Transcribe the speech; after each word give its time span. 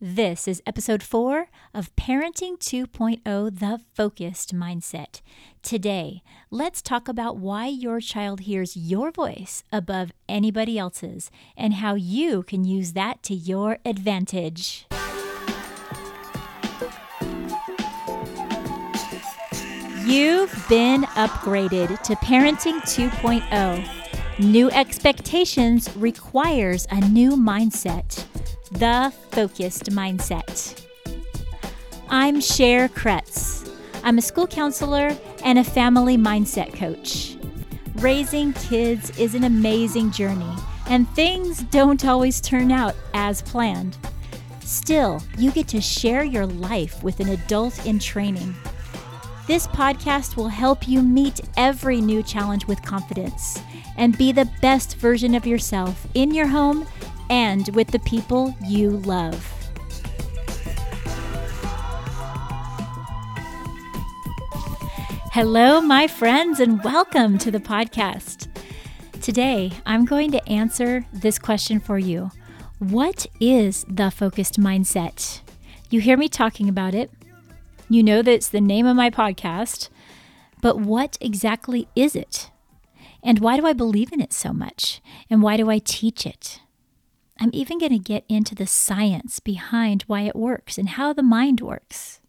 This 0.00 0.46
is 0.46 0.62
episode 0.64 1.02
four 1.02 1.48
of 1.74 1.90
Parenting 1.96 2.56
2.0 2.60 3.58
The 3.58 3.80
Focused 3.96 4.54
Mindset. 4.54 5.22
Today, 5.60 6.22
let's 6.52 6.80
talk 6.80 7.08
about 7.08 7.38
why 7.38 7.66
your 7.66 7.98
child 7.98 8.42
hears 8.42 8.76
your 8.76 9.10
voice 9.10 9.64
above 9.72 10.12
anybody 10.28 10.78
else's 10.78 11.32
and 11.56 11.74
how 11.74 11.96
you 11.96 12.44
can 12.44 12.62
use 12.62 12.92
that 12.92 13.24
to 13.24 13.34
your 13.34 13.78
advantage. 13.84 14.86
You've 20.06 20.64
been 20.68 21.02
upgraded 21.16 22.00
to 22.02 22.14
Parenting 22.14 22.80
2.0. 22.82 24.38
New 24.38 24.70
expectations 24.70 25.90
requires 25.96 26.86
a 26.92 27.00
new 27.08 27.32
mindset 27.32 28.24
the 28.72 29.12
Focused 29.30 29.84
Mindset. 29.84 30.84
I'm 32.10 32.40
Cher 32.40 32.88
Kretz. 32.88 33.70
I'm 34.04 34.18
a 34.18 34.22
school 34.22 34.46
counselor 34.46 35.16
and 35.42 35.58
a 35.58 35.64
family 35.64 36.18
mindset 36.18 36.74
coach. 36.74 37.36
Raising 37.96 38.52
kids 38.52 39.16
is 39.18 39.34
an 39.34 39.44
amazing 39.44 40.10
journey, 40.10 40.54
and 40.88 41.08
things 41.10 41.62
don't 41.64 42.04
always 42.04 42.40
turn 42.40 42.70
out 42.70 42.94
as 43.14 43.40
planned. 43.42 43.96
Still, 44.60 45.22
you 45.38 45.50
get 45.50 45.68
to 45.68 45.80
share 45.80 46.22
your 46.22 46.46
life 46.46 47.02
with 47.02 47.20
an 47.20 47.30
adult 47.30 47.86
in 47.86 47.98
training. 47.98 48.54
This 49.46 49.66
podcast 49.66 50.36
will 50.36 50.48
help 50.48 50.86
you 50.86 51.00
meet 51.00 51.40
every 51.56 52.02
new 52.02 52.22
challenge 52.22 52.66
with 52.66 52.82
confidence 52.82 53.62
and 53.96 54.18
be 54.18 54.30
the 54.30 54.50
best 54.60 54.96
version 54.96 55.34
of 55.34 55.46
yourself 55.46 56.06
in 56.12 56.34
your 56.34 56.46
home 56.46 56.86
and 57.30 57.68
with 57.74 57.88
the 57.88 57.98
people 58.00 58.54
you 58.64 58.90
love. 58.90 59.54
Hello, 65.32 65.80
my 65.80 66.06
friends, 66.06 66.58
and 66.58 66.82
welcome 66.82 67.38
to 67.38 67.50
the 67.50 67.60
podcast. 67.60 68.48
Today, 69.20 69.70
I'm 69.86 70.04
going 70.04 70.32
to 70.32 70.48
answer 70.48 71.06
this 71.12 71.38
question 71.38 71.80
for 71.80 71.98
you 71.98 72.30
What 72.78 73.26
is 73.40 73.84
the 73.88 74.10
focused 74.10 74.58
mindset? 74.58 75.40
You 75.90 76.00
hear 76.00 76.16
me 76.16 76.28
talking 76.28 76.68
about 76.68 76.94
it. 76.94 77.10
You 77.88 78.02
know 78.02 78.22
that 78.22 78.30
it's 78.32 78.48
the 78.48 78.60
name 78.60 78.86
of 78.86 78.96
my 78.96 79.10
podcast. 79.10 79.88
But 80.60 80.78
what 80.78 81.16
exactly 81.20 81.88
is 81.94 82.16
it? 82.16 82.50
And 83.22 83.38
why 83.38 83.56
do 83.56 83.66
I 83.66 83.72
believe 83.72 84.12
in 84.12 84.20
it 84.20 84.32
so 84.32 84.52
much? 84.52 85.00
And 85.30 85.42
why 85.42 85.56
do 85.56 85.70
I 85.70 85.78
teach 85.78 86.26
it? 86.26 86.60
I'm 87.38 87.50
even 87.52 87.78
going 87.78 87.92
to 87.92 87.98
get 87.98 88.24
into 88.28 88.54
the 88.54 88.66
science 88.66 89.40
behind 89.40 90.02
why 90.02 90.22
it 90.22 90.36
works 90.36 90.76
and 90.78 90.90
how 90.90 91.12
the 91.12 91.22
mind 91.22 91.60
works. 91.60 92.20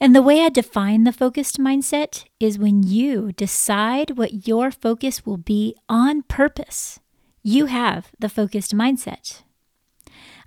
And 0.00 0.16
the 0.16 0.22
way 0.22 0.40
I 0.40 0.48
define 0.48 1.04
the 1.04 1.12
focused 1.12 1.58
mindset 1.58 2.24
is 2.40 2.58
when 2.58 2.82
you 2.82 3.32
decide 3.32 4.12
what 4.12 4.46
your 4.48 4.70
focus 4.70 5.26
will 5.26 5.36
be 5.36 5.76
on 5.88 6.22
purpose. 6.22 7.00
You 7.42 7.66
have 7.66 8.10
the 8.18 8.30
focused 8.30 8.74
mindset. 8.74 9.42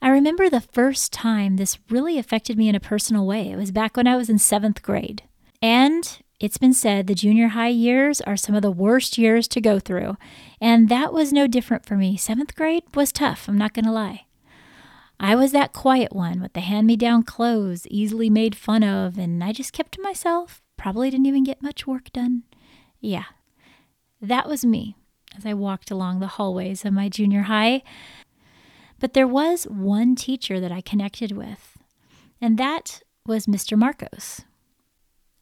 I 0.01 0.09
remember 0.09 0.49
the 0.49 0.59
first 0.59 1.13
time 1.13 1.55
this 1.55 1.77
really 1.89 2.17
affected 2.17 2.57
me 2.57 2.67
in 2.67 2.75
a 2.75 2.79
personal 2.79 3.25
way. 3.25 3.51
It 3.51 3.55
was 3.55 3.71
back 3.71 3.95
when 3.95 4.07
I 4.07 4.17
was 4.17 4.29
in 4.29 4.39
seventh 4.39 4.81
grade. 4.81 5.23
And 5.61 6.19
it's 6.43 6.57
been 6.57 6.73
said 6.73 7.07
the 7.07 7.15
junior 7.15 7.47
high 7.47 7.69
years 7.69 8.19
are 8.19 8.35
some 8.35 8.53
of 8.53 8.61
the 8.61 8.69
worst 8.69 9.17
years 9.17 9.47
to 9.47 9.61
go 9.61 9.79
through, 9.79 10.17
and 10.59 10.89
that 10.89 11.13
was 11.13 11.31
no 11.31 11.47
different 11.47 11.85
for 11.85 11.95
me. 11.95 12.17
Seventh 12.17 12.53
grade 12.53 12.83
was 12.93 13.13
tough, 13.13 13.47
I'm 13.47 13.57
not 13.57 13.73
going 13.73 13.85
to 13.85 13.93
lie. 13.93 14.25
I 15.21 15.35
was 15.35 15.53
that 15.53 15.71
quiet 15.71 16.13
one 16.13 16.41
with 16.41 16.51
the 16.51 16.59
hand 16.59 16.85
me 16.85 16.97
down 16.97 17.23
clothes, 17.23 17.87
easily 17.89 18.29
made 18.29 18.57
fun 18.57 18.83
of, 18.83 19.17
and 19.17 19.41
I 19.41 19.53
just 19.53 19.71
kept 19.71 19.93
to 19.93 20.01
myself. 20.01 20.61
Probably 20.75 21.09
didn't 21.09 21.27
even 21.27 21.45
get 21.45 21.63
much 21.63 21.87
work 21.87 22.11
done. 22.11 22.43
Yeah, 22.99 23.23
that 24.21 24.49
was 24.49 24.65
me 24.65 24.97
as 25.37 25.45
I 25.45 25.53
walked 25.53 25.91
along 25.91 26.19
the 26.19 26.27
hallways 26.27 26.83
of 26.83 26.91
my 26.91 27.07
junior 27.07 27.43
high. 27.43 27.83
But 28.99 29.13
there 29.13 29.29
was 29.29 29.63
one 29.63 30.13
teacher 30.17 30.59
that 30.59 30.73
I 30.73 30.81
connected 30.81 31.31
with, 31.31 31.77
and 32.41 32.57
that 32.57 33.01
was 33.25 33.45
Mr. 33.45 33.77
Marcos. 33.77 34.41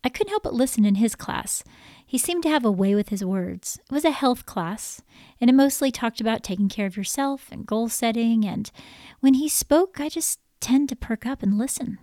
I 0.03 0.09
couldn't 0.09 0.31
help 0.31 0.43
but 0.43 0.53
listen 0.53 0.85
in 0.85 0.95
his 0.95 1.15
class. 1.15 1.63
He 2.05 2.17
seemed 2.17 2.43
to 2.43 2.49
have 2.49 2.65
a 2.65 2.71
way 2.71 2.95
with 2.95 3.09
his 3.09 3.23
words. 3.23 3.79
It 3.89 3.93
was 3.93 4.03
a 4.03 4.11
health 4.11 4.45
class, 4.45 5.01
and 5.39 5.49
it 5.49 5.53
mostly 5.53 5.91
talked 5.91 6.19
about 6.19 6.43
taking 6.43 6.69
care 6.69 6.87
of 6.87 6.97
yourself 6.97 7.47
and 7.51 7.65
goal 7.65 7.87
setting. 7.87 8.45
And 8.45 8.71
when 9.19 9.35
he 9.35 9.47
spoke, 9.47 9.99
I 9.99 10.09
just 10.09 10.39
tend 10.59 10.89
to 10.89 10.95
perk 10.95 11.25
up 11.25 11.43
and 11.43 11.57
listen. 11.57 11.99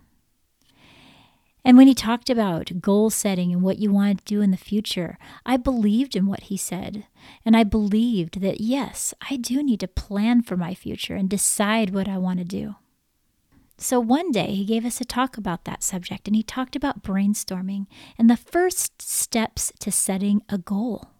And 1.65 1.77
when 1.77 1.87
he 1.87 1.93
talked 1.93 2.29
about 2.29 2.81
goal 2.81 3.09
setting 3.09 3.51
and 3.51 3.61
what 3.61 3.79
you 3.79 3.91
wanted 3.91 4.19
to 4.19 4.25
do 4.25 4.41
in 4.41 4.51
the 4.51 4.57
future, 4.57 5.17
I 5.45 5.57
believed 5.57 6.15
in 6.15 6.25
what 6.25 6.43
he 6.43 6.55
said. 6.55 7.05
And 7.45 7.55
I 7.55 7.63
believed 7.65 8.39
that, 8.41 8.61
yes, 8.61 9.13
I 9.29 9.35
do 9.35 9.61
need 9.61 9.81
to 9.81 9.87
plan 9.87 10.41
for 10.41 10.55
my 10.55 10.73
future 10.73 11.15
and 11.15 11.29
decide 11.29 11.89
what 11.89 12.07
I 12.07 12.17
want 12.17 12.39
to 12.39 12.45
do. 12.45 12.75
So 13.81 14.01
one 14.01 14.31
day 14.31 14.53
he 14.55 14.65
gave 14.65 14.83
us 14.83 14.99
a 14.99 15.05
talk 15.05 15.37
about 15.37 15.63
that 15.63 15.83
subject 15.83 16.27
and 16.27 16.35
he 16.35 16.43
talked 16.43 16.75
about 16.75 17.01
brainstorming 17.01 17.87
and 18.17 18.29
the 18.29 18.35
first 18.35 19.01
steps 19.01 19.71
to 19.79 19.89
setting 19.89 20.41
a 20.49 20.57
goal. 20.57 21.11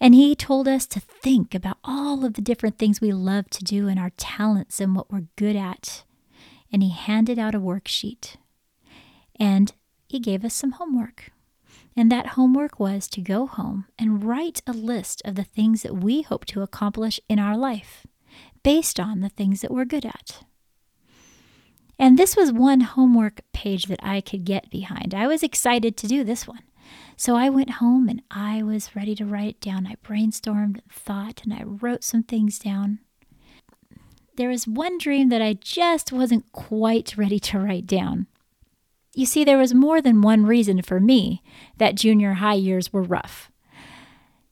And 0.00 0.14
he 0.14 0.34
told 0.34 0.66
us 0.66 0.86
to 0.86 0.98
think 0.98 1.54
about 1.54 1.76
all 1.84 2.24
of 2.24 2.34
the 2.34 2.40
different 2.40 2.78
things 2.78 3.02
we 3.02 3.12
love 3.12 3.50
to 3.50 3.62
do 3.62 3.86
and 3.86 4.00
our 4.00 4.12
talents 4.16 4.80
and 4.80 4.96
what 4.96 5.12
we're 5.12 5.26
good 5.36 5.56
at. 5.56 6.04
And 6.72 6.82
he 6.82 6.88
handed 6.88 7.38
out 7.38 7.54
a 7.54 7.60
worksheet. 7.60 8.36
And 9.38 9.74
he 10.08 10.20
gave 10.20 10.42
us 10.42 10.54
some 10.54 10.72
homework. 10.72 11.32
And 11.94 12.10
that 12.10 12.28
homework 12.28 12.80
was 12.80 13.06
to 13.08 13.20
go 13.20 13.46
home 13.46 13.84
and 13.98 14.24
write 14.24 14.62
a 14.66 14.72
list 14.72 15.20
of 15.26 15.34
the 15.34 15.44
things 15.44 15.82
that 15.82 15.96
we 15.96 16.22
hope 16.22 16.46
to 16.46 16.62
accomplish 16.62 17.20
in 17.28 17.38
our 17.38 17.58
life 17.58 18.06
based 18.62 18.98
on 18.98 19.20
the 19.20 19.28
things 19.28 19.60
that 19.60 19.70
we're 19.70 19.84
good 19.84 20.06
at. 20.06 20.44
And 22.00 22.18
this 22.18 22.34
was 22.34 22.50
one 22.50 22.80
homework 22.80 23.42
page 23.52 23.84
that 23.84 24.00
I 24.02 24.22
could 24.22 24.46
get 24.46 24.70
behind. 24.70 25.14
I 25.14 25.26
was 25.26 25.42
excited 25.42 25.98
to 25.98 26.08
do 26.08 26.24
this 26.24 26.48
one. 26.48 26.62
So 27.14 27.36
I 27.36 27.50
went 27.50 27.72
home 27.72 28.08
and 28.08 28.22
I 28.30 28.62
was 28.62 28.96
ready 28.96 29.14
to 29.16 29.26
write 29.26 29.48
it 29.48 29.60
down. 29.60 29.86
I 29.86 29.96
brainstormed 29.96 30.80
and 30.80 30.90
thought 30.90 31.42
and 31.44 31.52
I 31.52 31.62
wrote 31.62 32.02
some 32.02 32.22
things 32.22 32.58
down. 32.58 33.00
There 34.36 34.48
was 34.48 34.66
one 34.66 34.96
dream 34.96 35.28
that 35.28 35.42
I 35.42 35.52
just 35.52 36.10
wasn't 36.10 36.50
quite 36.52 37.18
ready 37.18 37.38
to 37.40 37.58
write 37.58 37.86
down. 37.86 38.26
You 39.14 39.26
see, 39.26 39.44
there 39.44 39.58
was 39.58 39.74
more 39.74 40.00
than 40.00 40.22
one 40.22 40.46
reason 40.46 40.80
for 40.80 41.00
me 41.00 41.42
that 41.76 41.96
junior 41.96 42.32
high 42.34 42.54
years 42.54 42.94
were 42.94 43.02
rough. 43.02 43.50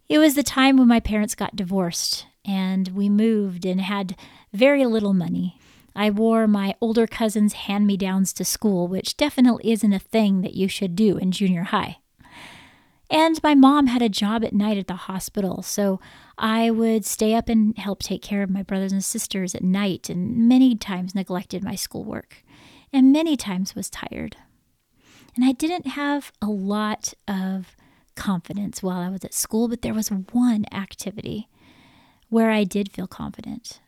It 0.07 0.19
was 0.19 0.35
the 0.35 0.43
time 0.43 0.77
when 0.77 0.89
my 0.89 1.01
parents 1.01 1.35
got 1.35 1.57
divorced 1.57 2.27
and 2.45 2.89
we 2.89 3.09
moved 3.09 3.65
and 3.65 3.81
had 3.81 4.17
very 4.53 4.85
little 4.85 5.15
money. 5.15 5.59
I 5.99 6.11
wore 6.11 6.47
my 6.47 6.77
older 6.81 7.09
cousin's 7.09 7.55
hand 7.55 7.85
me 7.85 7.97
downs 7.97 8.33
to 8.35 8.45
school, 8.45 8.87
which 8.87 9.17
definitely 9.17 9.73
isn't 9.73 9.93
a 9.93 9.99
thing 9.99 10.43
that 10.43 10.55
you 10.55 10.69
should 10.69 10.95
do 10.95 11.19
in 11.19 11.33
junior 11.33 11.65
high. 11.65 11.99
And 13.11 13.43
my 13.43 13.57
mom 13.57 13.89
had 13.89 14.01
a 14.01 14.09
job 14.09 14.45
at 14.45 14.53
night 14.53 14.79
at 14.79 14.87
the 14.87 14.95
hospital, 14.95 15.61
so 15.61 15.99
I 16.39 16.71
would 16.71 17.05
stay 17.05 17.35
up 17.35 17.49
and 17.49 17.77
help 17.77 18.01
take 18.01 18.23
care 18.23 18.45
of 18.45 18.51
my 18.51 18.63
brothers 18.63 18.93
and 18.93 19.03
sisters 19.03 19.57
at 19.57 19.65
night, 19.65 20.09
and 20.09 20.49
many 20.49 20.77
times 20.77 21.17
neglected 21.17 21.65
my 21.65 21.75
schoolwork, 21.75 22.45
and 22.93 23.13
many 23.13 23.37
times 23.37 23.75
was 23.75 23.91
tired. 23.91 24.37
And 25.35 25.45
I 25.45 25.51
didn't 25.51 25.89
have 25.89 26.31
a 26.41 26.47
lot 26.47 27.13
of 27.27 27.75
confidence 28.15 28.85
while 28.85 29.01
I 29.01 29.09
was 29.09 29.25
at 29.25 29.35
school, 29.35 29.67
but 29.67 29.83
there 29.83 29.95
was 29.95 30.13
one 30.13 30.65
activity 30.71 31.49
where 32.29 32.53
I 32.53 32.63
did 32.63 32.93
feel 32.93 33.09
confident. 33.09 33.81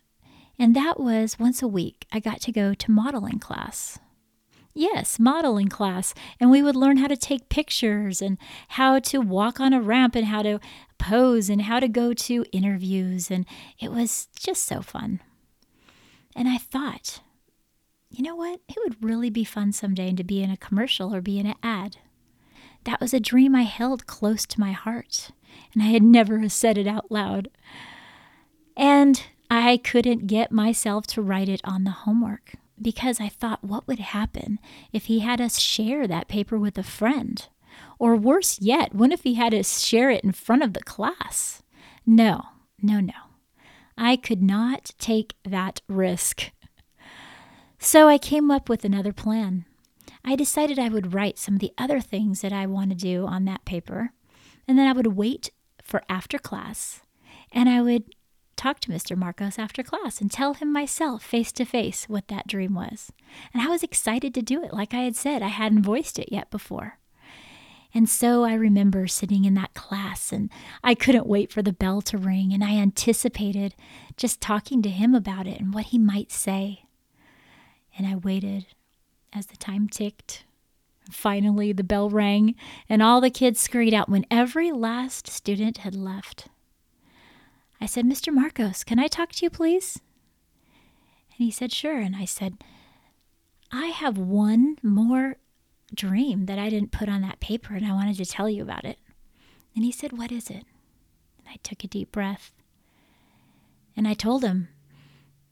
And 0.60 0.76
that 0.76 1.00
was 1.00 1.38
once 1.38 1.62
a 1.62 1.66
week, 1.66 2.06
I 2.12 2.20
got 2.20 2.42
to 2.42 2.52
go 2.52 2.74
to 2.74 2.90
modeling 2.90 3.38
class. 3.38 3.98
Yes, 4.74 5.18
modeling 5.18 5.68
class. 5.68 6.12
And 6.38 6.50
we 6.50 6.62
would 6.62 6.76
learn 6.76 6.98
how 6.98 7.06
to 7.06 7.16
take 7.16 7.48
pictures 7.48 8.20
and 8.20 8.36
how 8.68 8.98
to 8.98 9.22
walk 9.22 9.58
on 9.58 9.72
a 9.72 9.80
ramp 9.80 10.14
and 10.14 10.26
how 10.26 10.42
to 10.42 10.60
pose 10.98 11.48
and 11.48 11.62
how 11.62 11.80
to 11.80 11.88
go 11.88 12.12
to 12.12 12.44
interviews. 12.52 13.30
And 13.30 13.46
it 13.78 13.90
was 13.90 14.28
just 14.38 14.64
so 14.64 14.82
fun. 14.82 15.22
And 16.36 16.46
I 16.46 16.58
thought, 16.58 17.22
you 18.10 18.22
know 18.22 18.36
what? 18.36 18.60
It 18.68 18.76
would 18.84 19.02
really 19.02 19.30
be 19.30 19.44
fun 19.44 19.72
someday 19.72 20.12
to 20.12 20.22
be 20.22 20.42
in 20.42 20.50
a 20.50 20.58
commercial 20.58 21.14
or 21.14 21.22
be 21.22 21.38
in 21.38 21.46
an 21.46 21.56
ad. 21.62 21.96
That 22.84 23.00
was 23.00 23.14
a 23.14 23.20
dream 23.20 23.54
I 23.54 23.62
held 23.62 24.06
close 24.06 24.44
to 24.44 24.60
my 24.60 24.72
heart, 24.72 25.30
and 25.72 25.82
I 25.82 25.86
had 25.86 26.02
never 26.02 26.46
said 26.50 26.76
it 26.76 26.86
out 26.86 27.10
loud. 27.10 27.48
And 28.76 29.22
I 29.50 29.78
couldn't 29.78 30.28
get 30.28 30.52
myself 30.52 31.08
to 31.08 31.22
write 31.22 31.48
it 31.48 31.60
on 31.64 31.82
the 31.82 31.90
homework 31.90 32.52
because 32.80 33.20
I 33.20 33.28
thought, 33.28 33.64
what 33.64 33.86
would 33.88 33.98
happen 33.98 34.60
if 34.92 35.06
he 35.06 35.18
had 35.18 35.40
us 35.40 35.58
share 35.58 36.06
that 36.06 36.28
paper 36.28 36.56
with 36.56 36.78
a 36.78 36.84
friend? 36.84 37.46
Or 37.98 38.14
worse 38.14 38.60
yet, 38.60 38.94
what 38.94 39.12
if 39.12 39.24
he 39.24 39.34
had 39.34 39.52
us 39.52 39.82
share 39.82 40.08
it 40.08 40.22
in 40.22 40.32
front 40.32 40.62
of 40.62 40.72
the 40.72 40.82
class? 40.82 41.62
No, 42.06 42.42
no, 42.80 43.00
no. 43.00 43.12
I 43.98 44.16
could 44.16 44.40
not 44.40 44.92
take 44.98 45.34
that 45.44 45.82
risk. 45.88 46.52
So 47.78 48.08
I 48.08 48.18
came 48.18 48.50
up 48.50 48.68
with 48.68 48.84
another 48.84 49.12
plan. 49.12 49.64
I 50.24 50.36
decided 50.36 50.78
I 50.78 50.88
would 50.88 51.12
write 51.12 51.38
some 51.38 51.54
of 51.54 51.60
the 51.60 51.72
other 51.76 52.00
things 52.00 52.40
that 52.42 52.52
I 52.52 52.66
want 52.66 52.90
to 52.90 52.96
do 52.96 53.26
on 53.26 53.46
that 53.46 53.64
paper, 53.64 54.12
and 54.68 54.78
then 54.78 54.86
I 54.86 54.92
would 54.92 55.08
wait 55.08 55.50
for 55.82 56.02
after 56.08 56.38
class, 56.38 57.00
and 57.52 57.68
I 57.68 57.80
would 57.80 58.04
talk 58.60 58.78
to 58.78 58.90
Mr. 58.90 59.16
Marcos 59.16 59.58
after 59.58 59.82
class 59.82 60.20
and 60.20 60.30
tell 60.30 60.52
him 60.52 60.70
myself 60.70 61.22
face 61.22 61.50
to 61.52 61.64
face 61.64 62.06
what 62.10 62.28
that 62.28 62.46
dream 62.46 62.74
was. 62.74 63.10
And 63.54 63.62
I 63.62 63.68
was 63.68 63.82
excited 63.82 64.34
to 64.34 64.42
do 64.42 64.62
it. 64.62 64.74
Like 64.74 64.92
I 64.92 65.00
had 65.00 65.16
said, 65.16 65.42
I 65.42 65.48
hadn't 65.48 65.82
voiced 65.82 66.18
it 66.18 66.30
yet 66.30 66.50
before. 66.50 66.98
And 67.94 68.06
so 68.06 68.44
I 68.44 68.52
remember 68.52 69.06
sitting 69.06 69.46
in 69.46 69.54
that 69.54 69.72
class 69.72 70.30
and 70.30 70.50
I 70.84 70.94
couldn't 70.94 71.26
wait 71.26 71.50
for 71.50 71.62
the 71.62 71.72
bell 71.72 72.02
to 72.02 72.18
ring 72.18 72.52
and 72.52 72.62
I 72.62 72.76
anticipated 72.76 73.74
just 74.18 74.42
talking 74.42 74.82
to 74.82 74.90
him 74.90 75.14
about 75.14 75.46
it 75.46 75.58
and 75.58 75.72
what 75.72 75.86
he 75.86 75.98
might 75.98 76.30
say. 76.30 76.84
And 77.96 78.06
I 78.06 78.14
waited 78.14 78.66
as 79.32 79.46
the 79.46 79.56
time 79.56 79.88
ticked. 79.88 80.44
Finally, 81.10 81.72
the 81.72 81.82
bell 81.82 82.10
rang 82.10 82.54
and 82.90 83.02
all 83.02 83.22
the 83.22 83.30
kids 83.30 83.58
scurried 83.58 83.94
out 83.94 84.10
when 84.10 84.26
every 84.30 84.70
last 84.70 85.28
student 85.28 85.78
had 85.78 85.94
left. 85.94 86.48
I 87.80 87.86
said, 87.86 88.04
Mr. 88.04 88.32
Marcos, 88.32 88.84
can 88.84 88.98
I 88.98 89.06
talk 89.06 89.32
to 89.32 89.46
you, 89.46 89.50
please? 89.50 90.00
And 91.32 91.44
he 91.44 91.50
said, 91.50 91.72
Sure. 91.72 91.98
And 91.98 92.14
I 92.14 92.24
said, 92.24 92.62
I 93.72 93.86
have 93.86 94.18
one 94.18 94.76
more 94.82 95.36
dream 95.94 96.46
that 96.46 96.58
I 96.58 96.68
didn't 96.68 96.92
put 96.92 97.08
on 97.08 97.22
that 97.22 97.40
paper, 97.40 97.74
and 97.74 97.86
I 97.86 97.92
wanted 97.92 98.16
to 98.16 98.26
tell 98.26 98.48
you 98.48 98.62
about 98.62 98.84
it. 98.84 98.98
And 99.74 99.84
he 99.84 99.92
said, 99.92 100.12
What 100.12 100.30
is 100.30 100.50
it? 100.50 100.64
And 101.38 101.48
I 101.48 101.56
took 101.62 101.82
a 101.84 101.88
deep 101.88 102.12
breath. 102.12 102.52
And 103.96 104.06
I 104.06 104.14
told 104.14 104.44
him, 104.44 104.68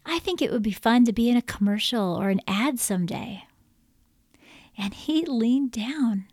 I 0.04 0.18
think 0.20 0.40
it 0.40 0.50
would 0.50 0.62
be 0.62 0.72
fun 0.72 1.04
to 1.04 1.12
be 1.12 1.28
in 1.28 1.36
a 1.36 1.42
commercial 1.42 2.14
or 2.14 2.30
an 2.30 2.40
ad 2.46 2.78
someday. 2.78 3.44
And 4.76 4.94
he 4.94 5.24
leaned 5.24 5.72
down 5.72 6.26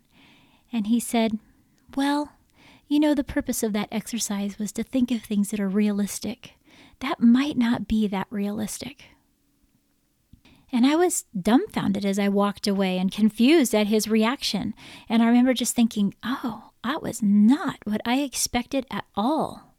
and 0.72 0.86
he 0.86 1.00
said, 1.00 1.38
Well, 1.94 2.32
you 2.88 3.00
know, 3.00 3.14
the 3.14 3.24
purpose 3.24 3.62
of 3.62 3.72
that 3.72 3.88
exercise 3.90 4.58
was 4.58 4.72
to 4.72 4.82
think 4.82 5.10
of 5.10 5.22
things 5.22 5.50
that 5.50 5.60
are 5.60 5.68
realistic. 5.68 6.52
That 7.00 7.20
might 7.20 7.56
not 7.56 7.88
be 7.88 8.06
that 8.08 8.26
realistic. 8.30 9.04
And 10.72 10.86
I 10.86 10.96
was 10.96 11.24
dumbfounded 11.40 12.04
as 12.04 12.18
I 12.18 12.28
walked 12.28 12.66
away 12.66 12.98
and 12.98 13.10
confused 13.10 13.74
at 13.74 13.86
his 13.86 14.08
reaction. 14.08 14.74
And 15.08 15.22
I 15.22 15.26
remember 15.26 15.54
just 15.54 15.74
thinking, 15.74 16.14
oh, 16.24 16.70
that 16.84 17.02
was 17.02 17.22
not 17.22 17.78
what 17.84 18.00
I 18.04 18.20
expected 18.20 18.86
at 18.90 19.04
all. 19.14 19.74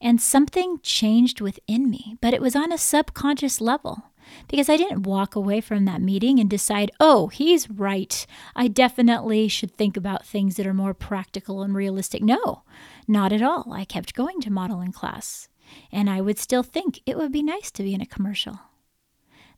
And 0.00 0.20
something 0.20 0.78
changed 0.82 1.40
within 1.40 1.90
me, 1.90 2.16
but 2.20 2.34
it 2.34 2.42
was 2.42 2.54
on 2.54 2.70
a 2.70 2.78
subconscious 2.78 3.60
level 3.60 4.04
because 4.48 4.68
I 4.68 4.76
didn't 4.76 5.04
walk 5.04 5.34
away 5.34 5.60
from 5.60 5.84
that 5.84 6.00
meeting 6.00 6.38
and 6.38 6.48
decide, 6.48 6.90
oh, 7.00 7.28
he's 7.28 7.70
right. 7.70 8.26
I 8.54 8.68
definitely 8.68 9.48
should 9.48 9.76
think 9.76 9.96
about 9.96 10.26
things 10.26 10.56
that 10.56 10.66
are 10.66 10.74
more 10.74 10.94
practical 10.94 11.62
and 11.62 11.74
realistic. 11.74 12.22
No, 12.22 12.62
not 13.08 13.32
at 13.32 13.42
all. 13.42 13.72
I 13.72 13.84
kept 13.84 14.14
going 14.14 14.40
to 14.40 14.50
modeling 14.50 14.92
class, 14.92 15.48
and 15.90 16.08
I 16.10 16.20
would 16.20 16.38
still 16.38 16.62
think 16.62 17.00
it 17.06 17.16
would 17.16 17.32
be 17.32 17.42
nice 17.42 17.70
to 17.72 17.82
be 17.82 17.94
in 17.94 18.00
a 18.00 18.06
commercial. 18.06 18.60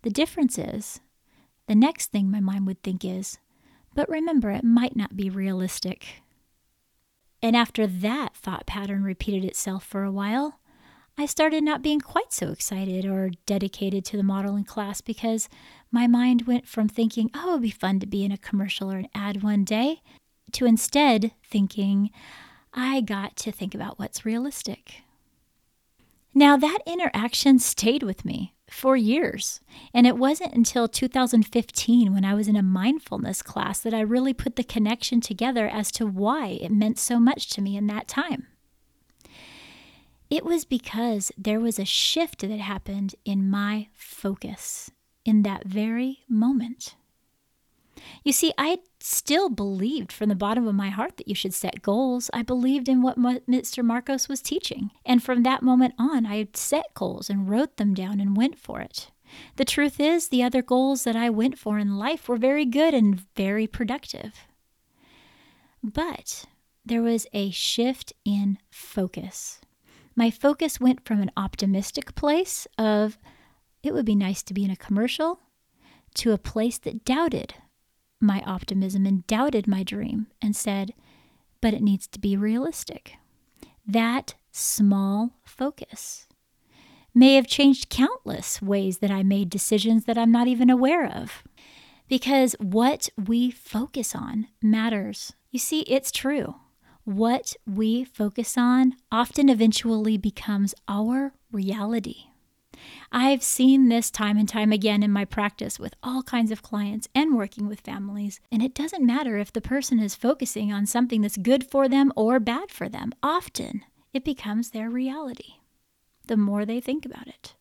The 0.02 0.10
difference 0.10 0.58
is, 0.58 1.00
the 1.66 1.74
next 1.74 2.12
thing 2.12 2.30
my 2.30 2.40
mind 2.40 2.66
would 2.66 2.82
think 2.82 3.04
is, 3.04 3.38
but 3.94 4.08
remember, 4.08 4.50
it 4.50 4.64
might 4.64 4.96
not 4.96 5.16
be 5.16 5.28
realistic. 5.28 6.22
And 7.42 7.56
after 7.56 7.86
that 7.86 8.36
thought 8.36 8.66
pattern 8.66 9.02
repeated 9.02 9.44
itself 9.44 9.84
for 9.84 10.04
a 10.04 10.10
while, 10.10 10.60
I 11.20 11.26
started 11.26 11.64
not 11.64 11.82
being 11.82 12.00
quite 12.00 12.32
so 12.32 12.52
excited 12.52 13.04
or 13.04 13.32
dedicated 13.44 14.04
to 14.04 14.16
the 14.16 14.22
modeling 14.22 14.62
class 14.62 15.00
because 15.00 15.48
my 15.90 16.06
mind 16.06 16.46
went 16.46 16.68
from 16.68 16.88
thinking, 16.88 17.28
oh, 17.34 17.48
it 17.48 17.52
would 17.54 17.62
be 17.62 17.70
fun 17.70 17.98
to 17.98 18.06
be 18.06 18.24
in 18.24 18.30
a 18.30 18.38
commercial 18.38 18.92
or 18.92 18.98
an 18.98 19.08
ad 19.16 19.42
one 19.42 19.64
day, 19.64 20.00
to 20.52 20.64
instead 20.64 21.32
thinking, 21.44 22.10
I 22.72 23.00
got 23.00 23.36
to 23.38 23.50
think 23.50 23.74
about 23.74 23.98
what's 23.98 24.24
realistic. 24.24 25.02
Now, 26.32 26.56
that 26.56 26.78
interaction 26.86 27.58
stayed 27.58 28.04
with 28.04 28.24
me 28.24 28.54
for 28.70 28.96
years. 28.96 29.58
And 29.92 30.06
it 30.06 30.18
wasn't 30.18 30.54
until 30.54 30.86
2015 30.86 32.14
when 32.14 32.24
I 32.24 32.34
was 32.34 32.46
in 32.46 32.54
a 32.54 32.62
mindfulness 32.62 33.42
class 33.42 33.80
that 33.80 33.94
I 33.94 34.00
really 34.02 34.34
put 34.34 34.54
the 34.54 34.62
connection 34.62 35.20
together 35.20 35.66
as 35.66 35.90
to 35.92 36.06
why 36.06 36.58
it 36.60 36.70
meant 36.70 37.00
so 37.00 37.18
much 37.18 37.50
to 37.50 37.60
me 37.60 37.76
in 37.76 37.88
that 37.88 38.06
time. 38.06 38.46
It 40.30 40.44
was 40.44 40.64
because 40.64 41.32
there 41.38 41.60
was 41.60 41.78
a 41.78 41.84
shift 41.84 42.40
that 42.40 42.60
happened 42.60 43.14
in 43.25 43.48
my 43.48 43.88
focus 43.94 44.90
in 45.25 45.42
that 45.42 45.64
very 45.64 46.25
moment. 46.28 46.96
You 48.25 48.32
see, 48.32 48.52
I 48.56 48.78
still 49.00 49.48
believed 49.48 50.12
from 50.12 50.28
the 50.28 50.34
bottom 50.34 50.66
of 50.69 50.75
my 50.75 50.90
heart 50.90 51.16
that 51.16 51.28
you 51.28 51.34
should 51.34 51.54
set 51.54 51.82
goals. 51.82 52.30
I 52.32 52.42
believed 52.42 52.88
in 52.88 53.02
what 53.02 53.19
Mr. 53.19 53.84
Marcos 53.84 54.28
was 54.28 54.40
teaching. 54.40 54.90
And 55.04 55.22
from 55.22 55.42
that 55.42 55.62
moment 55.62 55.94
on, 55.98 56.26
I 56.26 56.48
set 56.54 56.94
goals 56.94 57.28
and 57.28 57.48
wrote 57.48 57.76
them 57.76 57.94
down 57.94 58.20
and 58.20 58.36
went 58.36 58.58
for 58.58 58.80
it. 58.80 59.10
The 59.56 59.64
truth 59.64 59.98
is, 59.98 60.28
the 60.28 60.42
other 60.42 60.62
goals 60.62 61.04
that 61.04 61.16
I 61.16 61.28
went 61.30 61.58
for 61.58 61.78
in 61.78 61.98
life 61.98 62.28
were 62.28 62.36
very 62.36 62.64
good 62.64 62.94
and 62.94 63.20
very 63.34 63.66
productive. 63.66 64.46
But 65.82 66.44
there 66.84 67.02
was 67.02 67.26
a 67.32 67.50
shift 67.50 68.12
in 68.25 68.58
focus 68.70 69.60
my 70.18 70.32
focus 70.32 70.80
went 70.80 71.06
from 71.06 71.22
an 71.22 71.30
optimistic 71.36 72.12
place 72.16 72.66
of 72.76 73.18
it 73.84 73.94
would 73.94 74.04
be 74.04 74.16
nice 74.16 74.42
to 74.42 74.52
be 74.52 74.64
in 74.64 74.70
a 74.70 74.74
commercial 74.74 75.38
to 76.12 76.32
a 76.32 76.38
place 76.38 76.76
that 76.78 77.04
doubted 77.04 77.54
my 78.20 78.42
optimism 78.44 79.06
and 79.06 79.24
doubted 79.28 79.68
my 79.68 79.84
dream 79.84 80.26
and 80.42 80.56
said, 80.56 80.92
but 81.60 81.72
it 81.72 81.82
needs 81.82 82.08
to 82.08 82.18
be 82.18 82.36
realistic. 82.36 83.12
That 83.86 84.34
small 84.50 85.34
focus 85.44 86.26
may 87.14 87.36
have 87.36 87.46
changed 87.46 87.88
countless 87.88 88.60
ways 88.60 88.98
that 88.98 89.12
I 89.12 89.22
made 89.22 89.48
decisions 89.48 90.06
that 90.06 90.18
I'm 90.18 90.32
not 90.32 90.48
even 90.48 90.68
aware 90.68 91.06
of. 91.06 91.44
Because 92.08 92.56
what 92.58 93.08
we 93.16 93.52
focus 93.52 94.16
on 94.16 94.48
matters. 94.60 95.34
You 95.52 95.60
see, 95.60 95.82
it's 95.82 96.10
true 96.10 96.56
what 97.08 97.56
we 97.66 98.05
focus 98.05 98.58
on 98.58 98.94
often 99.10 99.49
eventually 99.49 100.19
becomes 100.19 100.75
our 100.87 101.32
reality. 101.50 102.25
I've 103.10 103.43
seen 103.43 103.88
this 103.88 104.10
time 104.10 104.37
and 104.37 104.46
time 104.46 104.72
again 104.72 105.02
in 105.02 105.10
my 105.10 105.25
practice 105.25 105.78
with 105.78 105.94
all 106.02 106.22
kinds 106.22 106.50
of 106.50 106.62
clients 106.62 107.09
and 107.14 107.35
working 107.35 107.66
with 107.66 107.80
families. 107.80 108.40
And 108.52 108.62
it 108.62 108.75
doesn't 108.75 109.06
matter 109.06 109.38
if 109.38 109.50
the 109.50 109.62
person 109.62 109.99
is 109.99 110.14
focusing 110.14 110.71
on 110.71 110.85
something 110.85 111.23
that's 111.23 111.38
good 111.38 111.71
for 111.71 111.88
them 111.88 112.12
or 112.14 112.38
bad 112.38 112.71
for 112.71 112.90
them, 112.90 113.12
often 113.23 113.87
it 114.12 114.23
becomes 114.23 114.71
their 114.71 114.90
reality 114.90 115.54
the 116.26 116.37
more 116.37 116.66
they 116.66 116.78
think 116.78 117.06
about 117.06 117.26
it. 117.26 117.54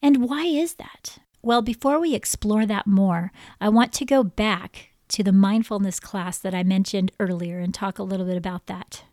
And 0.00 0.28
why 0.28 0.44
is 0.44 0.74
that? 0.74 1.18
Well, 1.42 1.62
before 1.62 1.98
we 1.98 2.14
explore 2.14 2.64
that 2.66 2.86
more, 2.86 3.32
I 3.60 3.70
want 3.70 3.92
to 3.94 4.04
go 4.04 4.22
back 4.22 4.89
to 5.10 5.22
the 5.22 5.32
mindfulness 5.32 6.00
class 6.00 6.38
that 6.38 6.54
I 6.54 6.62
mentioned 6.62 7.12
earlier 7.20 7.58
and 7.58 7.74
talk 7.74 7.98
a 7.98 8.02
little 8.02 8.26
bit 8.26 8.36
about 8.36 8.66
that. 8.66 9.04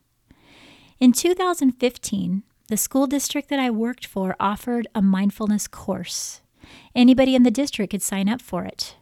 In 0.99 1.11
2015, 1.11 2.43
the 2.69 2.77
school 2.77 3.07
district 3.07 3.49
that 3.49 3.59
I 3.59 3.69
worked 3.69 4.05
for 4.05 4.35
offered 4.39 4.87
a 4.93 5.01
mindfulness 5.01 5.67
course. 5.67 6.41
Anybody 6.95 7.35
in 7.35 7.43
the 7.43 7.51
district 7.51 7.91
could 7.91 8.01
sign 8.01 8.27
up 8.27 8.41
for 8.41 8.65
it. 8.65 8.95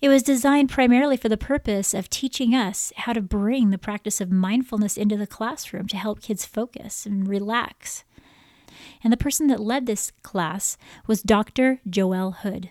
It 0.00 0.08
was 0.08 0.22
designed 0.22 0.70
primarily 0.70 1.16
for 1.16 1.28
the 1.28 1.36
purpose 1.36 1.92
of 1.92 2.08
teaching 2.08 2.54
us 2.54 2.92
how 2.96 3.12
to 3.12 3.20
bring 3.20 3.70
the 3.70 3.78
practice 3.78 4.20
of 4.20 4.30
mindfulness 4.30 4.96
into 4.96 5.16
the 5.16 5.26
classroom 5.26 5.88
to 5.88 5.96
help 5.96 6.22
kids 6.22 6.46
focus 6.46 7.04
and 7.04 7.28
relax. 7.28 8.04
And 9.04 9.12
the 9.12 9.18
person 9.18 9.48
that 9.48 9.60
led 9.60 9.84
this 9.84 10.12
class 10.22 10.78
was 11.06 11.22
Dr. 11.22 11.80
Joelle 11.86 12.36
Hood 12.36 12.70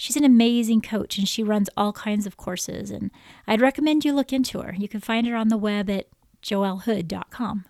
she's 0.00 0.16
an 0.16 0.24
amazing 0.24 0.80
coach 0.80 1.18
and 1.18 1.28
she 1.28 1.42
runs 1.42 1.68
all 1.76 1.92
kinds 1.92 2.26
of 2.26 2.38
courses. 2.38 2.90
And 2.90 3.10
I'd 3.46 3.60
recommend 3.60 4.02
you 4.02 4.14
look 4.14 4.32
into 4.32 4.62
her. 4.62 4.74
You 4.76 4.88
can 4.88 5.00
find 5.00 5.26
her 5.26 5.36
on 5.36 5.48
the 5.48 5.58
web 5.58 5.90
at 5.90 6.06
joellehood.com. 6.42 7.66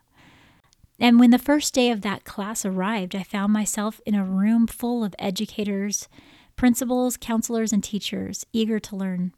And 1.00 1.18
when 1.18 1.30
the 1.30 1.40
first 1.40 1.75
day 1.75 1.90
of 1.90 2.02
that 2.02 2.22
class 2.22 2.64
arrived, 2.64 3.16
I 3.16 3.25
found 3.25 3.52
myself 3.52 4.00
in 4.06 4.14
a 4.14 4.25
room 4.25 4.68
full 4.68 5.02
of 5.02 5.16
educators, 5.18 6.08
principals, 6.54 7.16
counselors, 7.16 7.72
and 7.72 7.82
teachers 7.82 8.46
eager 8.52 8.78
to 8.78 8.94
learn. 8.94 9.32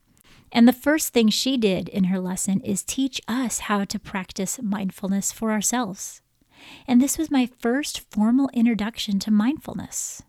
And 0.51 0.69
the 0.69 0.73
first 0.75 1.15
thing 1.15 1.31
she 1.31 1.57
did 1.57 1.89
in 1.89 2.05
her 2.05 2.21
lesson 2.21 2.61
is 2.61 2.83
teach 2.83 3.23
us 3.27 3.61
how 3.61 3.85
to 3.85 3.99
practice 3.99 4.61
mindfulness 4.63 5.33
for 5.33 5.51
ourselves. 5.51 6.21
And 6.87 7.01
this 7.01 7.17
was 7.17 7.31
my 7.31 7.49
first 7.59 8.01
formal 8.11 8.51
introduction 8.53 9.19
to 9.21 9.31
mindfulness. 9.31 10.25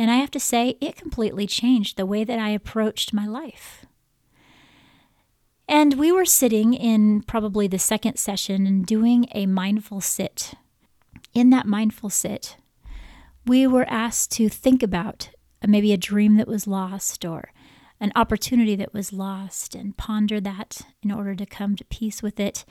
And 0.00 0.10
I 0.10 0.16
have 0.16 0.30
to 0.30 0.40
say, 0.40 0.78
it 0.80 0.96
completely 0.96 1.46
changed 1.46 1.98
the 1.98 2.06
way 2.06 2.24
that 2.24 2.38
I 2.38 2.48
approached 2.48 3.12
my 3.12 3.26
life. 3.26 3.84
And 5.68 5.98
we 5.98 6.10
were 6.10 6.24
sitting 6.24 6.72
in 6.72 7.20
probably 7.20 7.68
the 7.68 7.78
second 7.78 8.16
session 8.16 8.66
and 8.66 8.86
doing 8.86 9.26
a 9.34 9.44
mindful 9.44 10.00
sit. 10.00 10.54
In 11.34 11.50
that 11.50 11.66
mindful 11.66 12.08
sit, 12.08 12.56
we 13.44 13.66
were 13.66 13.84
asked 13.90 14.32
to 14.32 14.48
think 14.48 14.82
about 14.82 15.28
uh, 15.62 15.66
maybe 15.68 15.92
a 15.92 15.98
dream 15.98 16.36
that 16.36 16.48
was 16.48 16.66
lost 16.66 17.26
or 17.26 17.50
an 18.00 18.10
opportunity 18.16 18.74
that 18.76 18.94
was 18.94 19.12
lost 19.12 19.74
and 19.74 19.98
ponder 19.98 20.40
that 20.40 20.80
in 21.02 21.12
order 21.12 21.34
to 21.34 21.44
come 21.44 21.76
to 21.76 21.84
peace 21.84 22.22
with 22.22 22.40
it. 22.40 22.64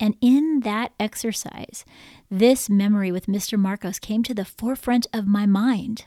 And 0.00 0.16
in 0.20 0.62
that 0.64 0.94
exercise, 0.98 1.84
this 2.28 2.68
memory 2.68 3.12
with 3.12 3.26
Mr. 3.26 3.56
Marcos 3.56 4.00
came 4.00 4.24
to 4.24 4.34
the 4.34 4.44
forefront 4.44 5.06
of 5.12 5.28
my 5.28 5.46
mind. 5.46 6.06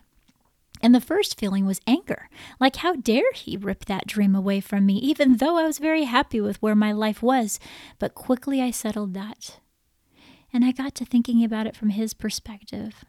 And 0.86 0.94
the 0.94 1.02
first 1.02 1.40
feeling 1.40 1.66
was 1.66 1.82
anger. 1.88 2.30
Like, 2.60 2.76
how 2.76 2.96
dare 2.96 3.32
he 3.34 3.58
rip 3.58 3.86
that 3.86 4.06
dream 4.06 4.36
away 4.36 4.60
from 4.60 4.86
me, 4.86 4.98
even 4.98 5.38
though 5.38 5.58
I 5.58 5.64
was 5.64 5.80
very 5.80 6.04
happy 6.04 6.40
with 6.40 6.62
where 6.62 6.76
my 6.76 6.92
life 6.92 7.24
was. 7.24 7.60
But 7.98 8.14
quickly 8.14 8.62
I 8.62 8.70
settled 8.70 9.16
that. 9.16 9.60
And 10.54 10.64
I 10.64 10.72
got 10.72 10.94
to 10.94 11.04
thinking 11.04 11.44
about 11.44 11.66
it 11.66 11.76
from 11.76 11.90
his 11.90 12.14
perspective. 12.14 13.04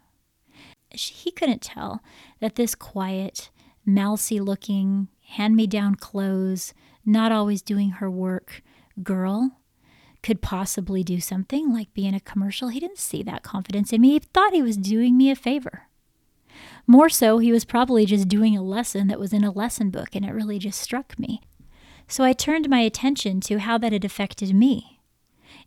He 0.88 1.30
couldn't 1.30 1.60
tell 1.60 2.00
that 2.40 2.54
this 2.54 2.74
quiet, 2.74 3.50
mousy 3.84 4.40
looking, 4.40 5.08
hand 5.34 5.54
me 5.54 5.66
down 5.66 5.96
clothes, 5.96 6.72
not 7.04 7.30
always 7.30 7.60
doing 7.60 7.90
her 7.90 8.10
work 8.10 8.62
girl 9.02 9.58
could 10.22 10.40
possibly 10.40 11.04
do 11.04 11.20
something 11.20 11.74
like 11.74 11.92
be 11.92 12.06
in 12.06 12.14
a 12.14 12.20
commercial. 12.20 12.68
He 12.68 12.80
didn't 12.80 12.96
see 12.96 13.22
that 13.24 13.42
confidence 13.42 13.92
in 13.92 14.00
me. 14.00 14.12
He 14.12 14.20
thought 14.20 14.54
he 14.54 14.62
was 14.62 14.78
doing 14.78 15.18
me 15.18 15.30
a 15.30 15.36
favor. 15.36 15.82
More 16.86 17.08
so, 17.08 17.38
he 17.38 17.50
was 17.50 17.64
probably 17.64 18.06
just 18.06 18.28
doing 18.28 18.56
a 18.56 18.62
lesson 18.62 19.08
that 19.08 19.18
was 19.18 19.32
in 19.32 19.42
a 19.42 19.50
lesson 19.50 19.90
book, 19.90 20.14
and 20.14 20.24
it 20.24 20.32
really 20.32 20.58
just 20.58 20.80
struck 20.80 21.18
me. 21.18 21.40
So 22.06 22.22
I 22.22 22.32
turned 22.32 22.68
my 22.68 22.80
attention 22.80 23.40
to 23.42 23.58
how 23.58 23.78
that 23.78 23.92
had 23.92 24.04
affected 24.04 24.54
me, 24.54 25.00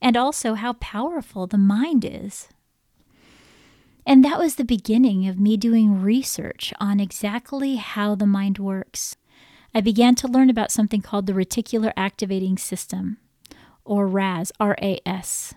and 0.01 0.15
also 0.15 0.53
how 0.53 0.73
powerful 0.73 1.45
the 1.45 1.57
mind 1.57 2.05
is. 2.05 2.47
And 4.05 4.23
that 4.23 4.39
was 4.39 4.55
the 4.55 4.63
beginning 4.63 5.27
of 5.27 5.39
me 5.39 5.57
doing 5.57 6.01
research 6.01 6.73
on 6.79 6.99
exactly 6.99 7.75
how 7.75 8.15
the 8.15 8.25
mind 8.25 8.57
works. 8.57 9.17
I 9.75 9.81
began 9.81 10.15
to 10.15 10.27
learn 10.27 10.49
about 10.49 10.71
something 10.71 11.01
called 11.01 11.27
the 11.27 11.33
reticular 11.33 11.91
activating 11.97 12.57
system, 12.57 13.17
or 13.83 14.07
RAS, 14.07 14.51
R 14.59 14.77
A 14.81 14.99
S. 15.05 15.53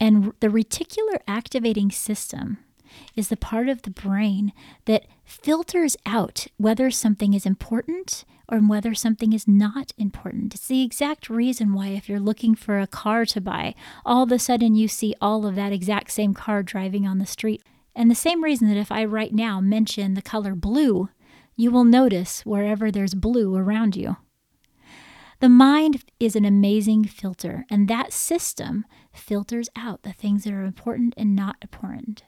And 0.00 0.32
the 0.40 0.48
reticular 0.48 1.18
activating 1.26 1.90
system 1.90 2.58
is 3.16 3.28
the 3.28 3.36
part 3.36 3.68
of 3.68 3.82
the 3.82 3.90
brain 3.90 4.52
that 4.84 5.06
filters 5.24 5.96
out 6.06 6.46
whether 6.56 6.90
something 6.90 7.34
is 7.34 7.46
important 7.46 8.24
or 8.48 8.58
whether 8.58 8.94
something 8.94 9.32
is 9.32 9.48
not 9.48 9.92
important. 9.96 10.54
It's 10.54 10.66
the 10.66 10.82
exact 10.82 11.30
reason 11.30 11.72
why, 11.72 11.88
if 11.88 12.08
you're 12.08 12.20
looking 12.20 12.54
for 12.54 12.78
a 12.78 12.86
car 12.86 13.24
to 13.26 13.40
buy, 13.40 13.74
all 14.04 14.24
of 14.24 14.32
a 14.32 14.38
sudden 14.38 14.74
you 14.74 14.88
see 14.88 15.14
all 15.20 15.46
of 15.46 15.54
that 15.54 15.72
exact 15.72 16.10
same 16.10 16.34
car 16.34 16.62
driving 16.62 17.06
on 17.06 17.18
the 17.18 17.26
street. 17.26 17.62
And 17.94 18.10
the 18.10 18.14
same 18.14 18.42
reason 18.42 18.68
that 18.68 18.76
if 18.76 18.92
I 18.92 19.04
right 19.04 19.32
now 19.32 19.60
mention 19.60 20.14
the 20.14 20.22
color 20.22 20.54
blue, 20.54 21.08
you 21.56 21.70
will 21.70 21.84
notice 21.84 22.44
wherever 22.44 22.90
there's 22.90 23.14
blue 23.14 23.54
around 23.56 23.96
you. 23.96 24.16
The 25.40 25.48
mind 25.48 26.04
is 26.20 26.36
an 26.36 26.44
amazing 26.44 27.04
filter, 27.04 27.66
and 27.68 27.88
that 27.88 28.12
system 28.12 28.84
filters 29.12 29.68
out 29.74 30.02
the 30.02 30.12
things 30.12 30.44
that 30.44 30.52
are 30.52 30.62
important 30.62 31.14
and 31.16 31.34
not 31.34 31.56
important. 31.60 32.22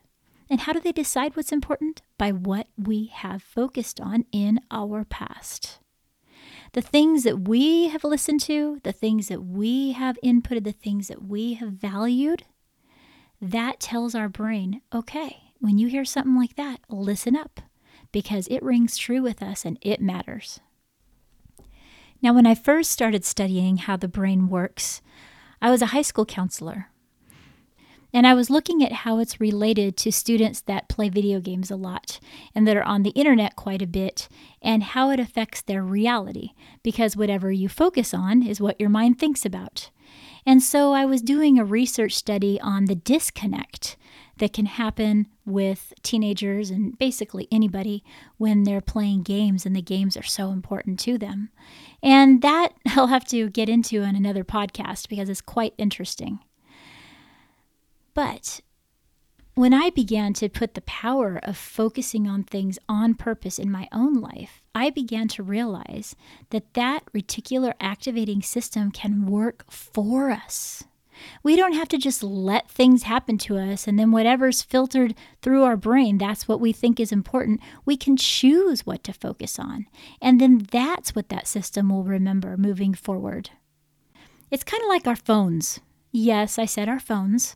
And 0.51 0.61
how 0.61 0.73
do 0.73 0.81
they 0.81 0.93
decide 0.93 1.37
what's 1.37 1.53
important? 1.53 2.03
By 2.19 2.33
what 2.33 2.69
we 2.77 3.07
have 3.07 3.43
focused 3.43 4.01
on 4.01 4.25
in 4.31 4.61
our 4.71 5.05
past. 5.05 5.79
The 6.73 6.83
things 6.83 7.23
that 7.23 7.49
we 7.49 7.89
have 7.89 8.05
listened 8.05 8.41
to, 8.43 8.81
the 8.83 8.93
things 8.93 9.29
that 9.29 9.45
we 9.45 9.93
have 9.93 10.19
inputted, 10.25 10.65
the 10.65 10.73
things 10.73 11.09
that 11.09 11.25
we 11.25 11.55
have 11.55 11.71
valued, 11.71 12.45
that 13.41 13.81
tells 13.81 14.15
our 14.15 14.29
brain, 14.29 14.81
okay, 14.93 15.39
when 15.61 15.79
you 15.79 15.89
hear 15.89 16.05
something 16.05 16.37
like 16.37 16.57
that, 16.57 16.81
listen 16.89 17.37
up 17.37 17.61
because 18.13 18.47
it 18.49 18.63
rings 18.63 18.97
true 18.97 19.23
with 19.23 19.43
us 19.43 19.65
and 19.65 19.79
it 19.81 20.01
matters. 20.01 20.61
Now, 22.23 22.33
when 22.33 22.47
I 22.47 22.55
first 22.55 22.91
started 22.91 23.25
studying 23.25 23.77
how 23.77 23.97
the 23.97 24.09
brain 24.09 24.49
works, 24.49 25.03
I 25.61 25.71
was 25.71 25.83
a 25.83 25.87
high 25.87 26.03
school 26.03 26.25
counselor. 26.25 26.89
And 28.14 28.28
I 28.28 28.35
was 28.35 28.49
looking 28.49 28.80
at 28.85 28.92
how 28.92 29.18
it's 29.18 29.40
related 29.40 29.97
to 29.97 30.12
students 30.12 30.61
that 30.62 30.88
play 30.88 31.09
video 31.09 31.40
games 31.40 31.68
a 31.68 31.76
lot 31.76 32.21
and 32.54 32.64
that 32.66 32.76
are 32.76 32.85
on 32.85 33.02
the 33.02 33.11
internet 33.11 33.56
quite 33.56 33.83
a 33.83 33.88
bit, 33.88 34.28
and 34.62 34.85
how 34.85 35.11
it 35.11 35.18
affects 35.18 35.61
their 35.61 35.83
reality, 35.83 36.50
because 36.85 37.16
whatever 37.16 37.50
you 37.50 37.68
focus 37.68 38.14
on 38.14 38.47
is 38.47 38.61
what 38.61 38.80
your 38.80 38.88
mind 38.88 39.18
thinks 39.18 39.44
about. 39.44 39.90
And 40.47 40.62
so 40.62 40.92
I 40.92 41.04
was 41.04 41.23
doing 41.23 41.59
a 41.59 41.64
research 41.64 42.14
study 42.14 42.61
on 42.61 42.85
the 42.85 42.94
disconnect 42.94 43.97
that 44.38 44.52
can 44.52 44.66
happen 44.66 45.26
with 45.44 45.92
teenagers 46.02 46.71
and 46.71 46.97
basically 46.97 47.49
anybody 47.50 48.04
when 48.37 48.62
they're 48.62 48.80
playing 48.80 49.23
games 49.23 49.66
and 49.66 49.75
the 49.75 49.83
games 49.83 50.16
are 50.16 50.23
so 50.23 50.50
important 50.50 51.00
to 51.00 51.18
them. 51.18 51.50
And 52.00 52.42
that 52.42 52.75
I'll 52.94 53.09
have 53.09 53.26
to 53.28 53.50
get 53.50 53.68
into 53.68 54.02
in 54.02 54.14
another 54.14 54.44
podcast 54.44 55.09
because 55.09 55.28
it's 55.28 55.40
quite 55.40 55.75
interesting. 55.78 56.38
But 58.14 58.61
when 59.54 59.75
I 59.75 59.90
began 59.90 60.33
to 60.35 60.49
put 60.49 60.75
the 60.75 60.80
power 60.80 61.38
of 61.42 61.56
focusing 61.56 62.26
on 62.26 62.42
things 62.42 62.78
on 62.88 63.14
purpose 63.14 63.59
in 63.59 63.71
my 63.71 63.88
own 63.92 64.14
life, 64.14 64.61
I 64.75 64.90
began 64.90 65.28
to 65.28 65.42
realize 65.42 66.16
that 66.50 66.75
that 66.75 67.04
reticular 67.12 67.75
activating 67.80 68.42
system 68.42 68.90
can 68.90 69.26
work 69.26 69.64
for 69.71 70.30
us. 70.30 70.85
We 71.44 71.54
don't 71.54 71.75
have 71.75 71.88
to 71.90 71.99
just 71.99 72.25
let 72.25 72.68
things 72.68 73.04
happen 73.04 73.38
to 73.38 73.56
us 73.56 73.87
and 73.87 73.97
then 73.97 74.11
whatever's 74.11 74.62
filtered 74.62 75.14
through 75.42 75.62
our 75.62 75.76
brain, 75.76 76.18
that's 76.18 76.49
what 76.49 76.61
we 76.61 76.73
think 76.73 76.99
is 76.99 77.12
important. 77.12 77.61
We 77.85 77.97
can 77.97 78.16
choose 78.16 78.85
what 78.85 79.04
to 79.04 79.12
focus 79.12 79.61
on. 79.61 79.87
And 80.21 80.40
then 80.40 80.66
that's 80.71 81.14
what 81.14 81.28
that 81.28 81.47
system 81.47 81.90
will 81.90 82.02
remember 82.02 82.56
moving 82.56 82.94
forward. 82.94 83.50
It's 84.50 84.64
kind 84.64 84.83
of 84.83 84.88
like 84.88 85.06
our 85.06 85.14
phones. 85.16 85.78
Yes, 86.11 86.59
I 86.59 86.64
said 86.64 86.88
our 86.88 87.00
phones. 87.00 87.54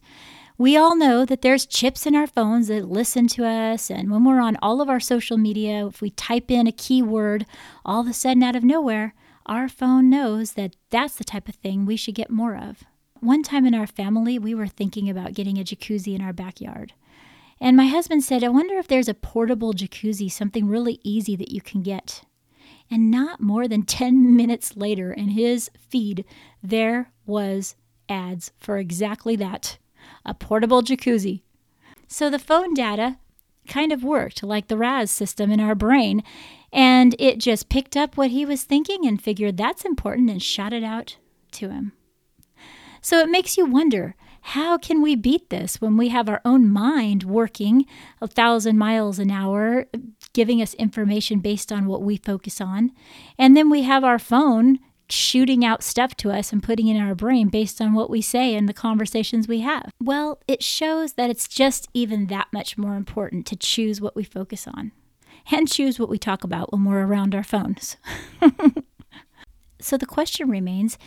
We 0.61 0.77
all 0.77 0.97
know 0.97 1.25
that 1.25 1.43
there's 1.43 1.67
chips 1.67 2.05
in 2.05 2.17
our 2.17 2.27
phones 2.27 2.67
that 2.67 2.89
listen 2.89 3.29
to 3.29 3.47
us, 3.47 3.93
and 3.93 4.11
when 4.11 4.25
we're 4.25 4.41
on 4.41 4.57
all 4.61 4.81
of 4.81 4.89
our 4.89 4.99
social 4.99 5.39
media, 5.39 5.87
if 5.87 6.01
we 6.01 6.11
type 6.11 6.51
in 6.51 6.67
a 6.67 6.73
keyword, 6.73 7.47
all 7.85 8.01
of 8.01 8.09
a 8.09 8.13
sudden 8.13 8.43
out 8.43 8.57
of 8.57 8.65
nowhere, 8.65 9.15
our 9.47 9.69
phone 9.69 10.11
knows 10.11 10.55
that 10.55 10.75
that's 10.91 11.15
the 11.15 11.23
type 11.23 11.49
of 11.49 11.55
thing 11.55 11.87
we 11.87 11.95
should 11.97 12.17
get 12.17 12.29
more 12.29 12.57
of. 12.57 12.83
One 13.21 13.45
time 13.45 13.67
in 13.67 13.75
our 13.75 13.87
family, 13.87 14.37
we 14.37 14.53
were 14.53 14.67
thinking 14.67 15.09
about 15.09 15.33
getting 15.33 15.59
a 15.59 15.63
jacuzzi 15.63 16.17
in 16.17 16.21
our 16.21 16.33
backyard. 16.33 16.93
And 17.61 17.77
my 17.77 17.87
husband 17.87 18.25
said, 18.25 18.43
I 18.43 18.49
wonder 18.49 18.79
if 18.79 18.89
there's 18.89 19.09
a 19.09 19.15
portable 19.15 19.73
jacuzzi, 19.73 20.29
something 20.29 20.67
really 20.67 20.99
easy 21.05 21.37
that 21.37 21.53
you 21.53 21.61
can 21.61 21.83
get. 21.83 22.25
And 22.91 23.13
not 23.13 23.41
more 23.41 23.69
than 23.69 23.83
10 23.87 24.35
minutes 24.35 24.77
later, 24.77 25.13
in 25.13 25.29
his 25.29 25.71
feed, 25.79 26.25
there 26.65 27.13
was 27.27 27.77
ads 28.09 28.51
for 28.59 28.77
exactly 28.77 29.37
that 29.37 29.79
a 30.25 30.35
portable 30.35 30.83
jacuzzi. 30.83 31.43
So 32.07 32.31
the 32.31 32.39
phone 32.39 32.75
data 32.75 33.19
kind 33.67 33.93
of 33.93 34.03
worked 34.03 34.43
like 34.43 34.69
the 34.69 34.77
RAS 34.77 35.11
system 35.11 35.51
in 35.51 35.61
our 35.61 35.75
brain, 35.75 36.23
and 36.73 37.15
it 37.19 37.39
just 37.39 37.69
picked 37.69 37.97
up 37.97 38.17
what 38.17 38.31
he 38.31 38.45
was 38.45 38.65
thinking 38.65 39.07
and 39.07 39.23
figured 39.23 39.57
that's 39.57 39.85
important 39.85 40.31
and 40.31 40.43
shot 40.43 40.73
it 40.73 40.83
out 40.83 41.17
to 41.53 41.71
him. 41.71 41.93
So 43.01 43.19
it 43.21 43.31
makes 43.31 43.57
you 43.57 43.67
wonder 43.67 44.17
how 44.41 44.79
can 44.79 45.03
we 45.03 45.15
beat 45.15 45.51
this 45.51 45.81
when 45.81 45.97
we 45.97 46.09
have 46.09 46.29
our 46.29 46.41
own 46.45 46.71
mind 46.71 47.25
working 47.25 47.85
a 48.21 48.27
thousand 48.27 48.79
miles 48.79 49.19
an 49.19 49.31
hour, 49.31 49.87
giving 50.33 50.63
us 50.63 50.75
information 50.75 51.41
based 51.41 51.71
on 51.71 51.87
what 51.87 52.03
we 52.03 52.17
focus 52.17 52.61
on? 52.61 52.93
And 53.39 53.57
then 53.57 53.69
we 53.69 53.83
have 53.83 54.05
our 54.05 54.19
phone 54.19 54.79
shooting 55.11 55.65
out 55.65 55.83
stuff 55.83 56.15
to 56.17 56.31
us 56.31 56.53
and 56.53 56.63
putting 56.63 56.89
in 56.89 57.01
our 57.01 57.15
brain 57.15 57.49
based 57.49 57.81
on 57.81 57.95
what 57.95 58.11
we 58.11 58.21
say 58.21 58.55
and 58.55 58.69
the 58.69 58.75
conversations 58.75 59.49
we 59.49 59.61
have. 59.61 59.91
Well, 60.03 60.41
it 60.47 60.63
shows 60.63 61.15
that 61.15 61.31
it's 61.31 61.49
just 61.49 61.89
even 61.95 62.27
that 62.27 62.49
much 62.53 62.77
more 62.77 62.95
important 62.95 63.47
to 63.47 63.57
choose 63.57 64.01
what 64.01 64.17
we 64.17 64.25
focus 64.25 64.67
on 64.67 64.93
and 65.51 65.71
choose 65.71 65.99
what 65.99 66.09
we 66.09 66.19
talk 66.19 66.45
about 66.45 66.73
when 66.73 66.85
we're 66.85 67.07
around 67.07 67.35
our 67.35 67.43
phones. 67.43 67.97
so 69.81 69.97
the 69.97 70.07
question 70.07 70.49
remains 70.51 70.99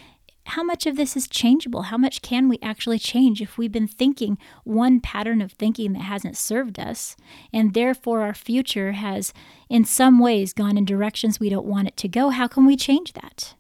how 0.46 0.64
much 0.64 0.86
of 0.86 0.98
this 0.98 1.16
is 1.16 1.28
changeable? 1.28 1.84
How 1.84 1.98
much 1.98 2.22
can 2.22 2.50
we 2.50 2.58
actually 2.62 3.00
change 3.00 3.42
if 3.42 3.58
we've 3.58 3.72
been 3.72 3.88
thinking 3.88 4.38
one 4.64 5.00
pattern 5.00 5.42
of 5.42 5.52
thinking 5.52 5.94
that 5.94 6.02
hasn't 6.02 6.36
served 6.36 6.80
us, 6.80 7.16
and 7.54 7.74
therefore 7.74 8.22
our 8.22 8.34
future 8.34 8.94
has, 8.94 9.34
in 9.70 9.86
some 9.86 10.20
ways, 10.20 10.54
gone 10.54 10.78
in 10.78 10.86
directions 10.86 11.40
we 11.40 11.50
don't 11.50 11.66
want 11.66 11.88
it 11.88 11.98
to 11.98 12.08
go? 12.08 12.30
How 12.30 12.48
can 12.48 12.66
we 12.66 12.76
change 12.76 13.14
that? 13.14 13.54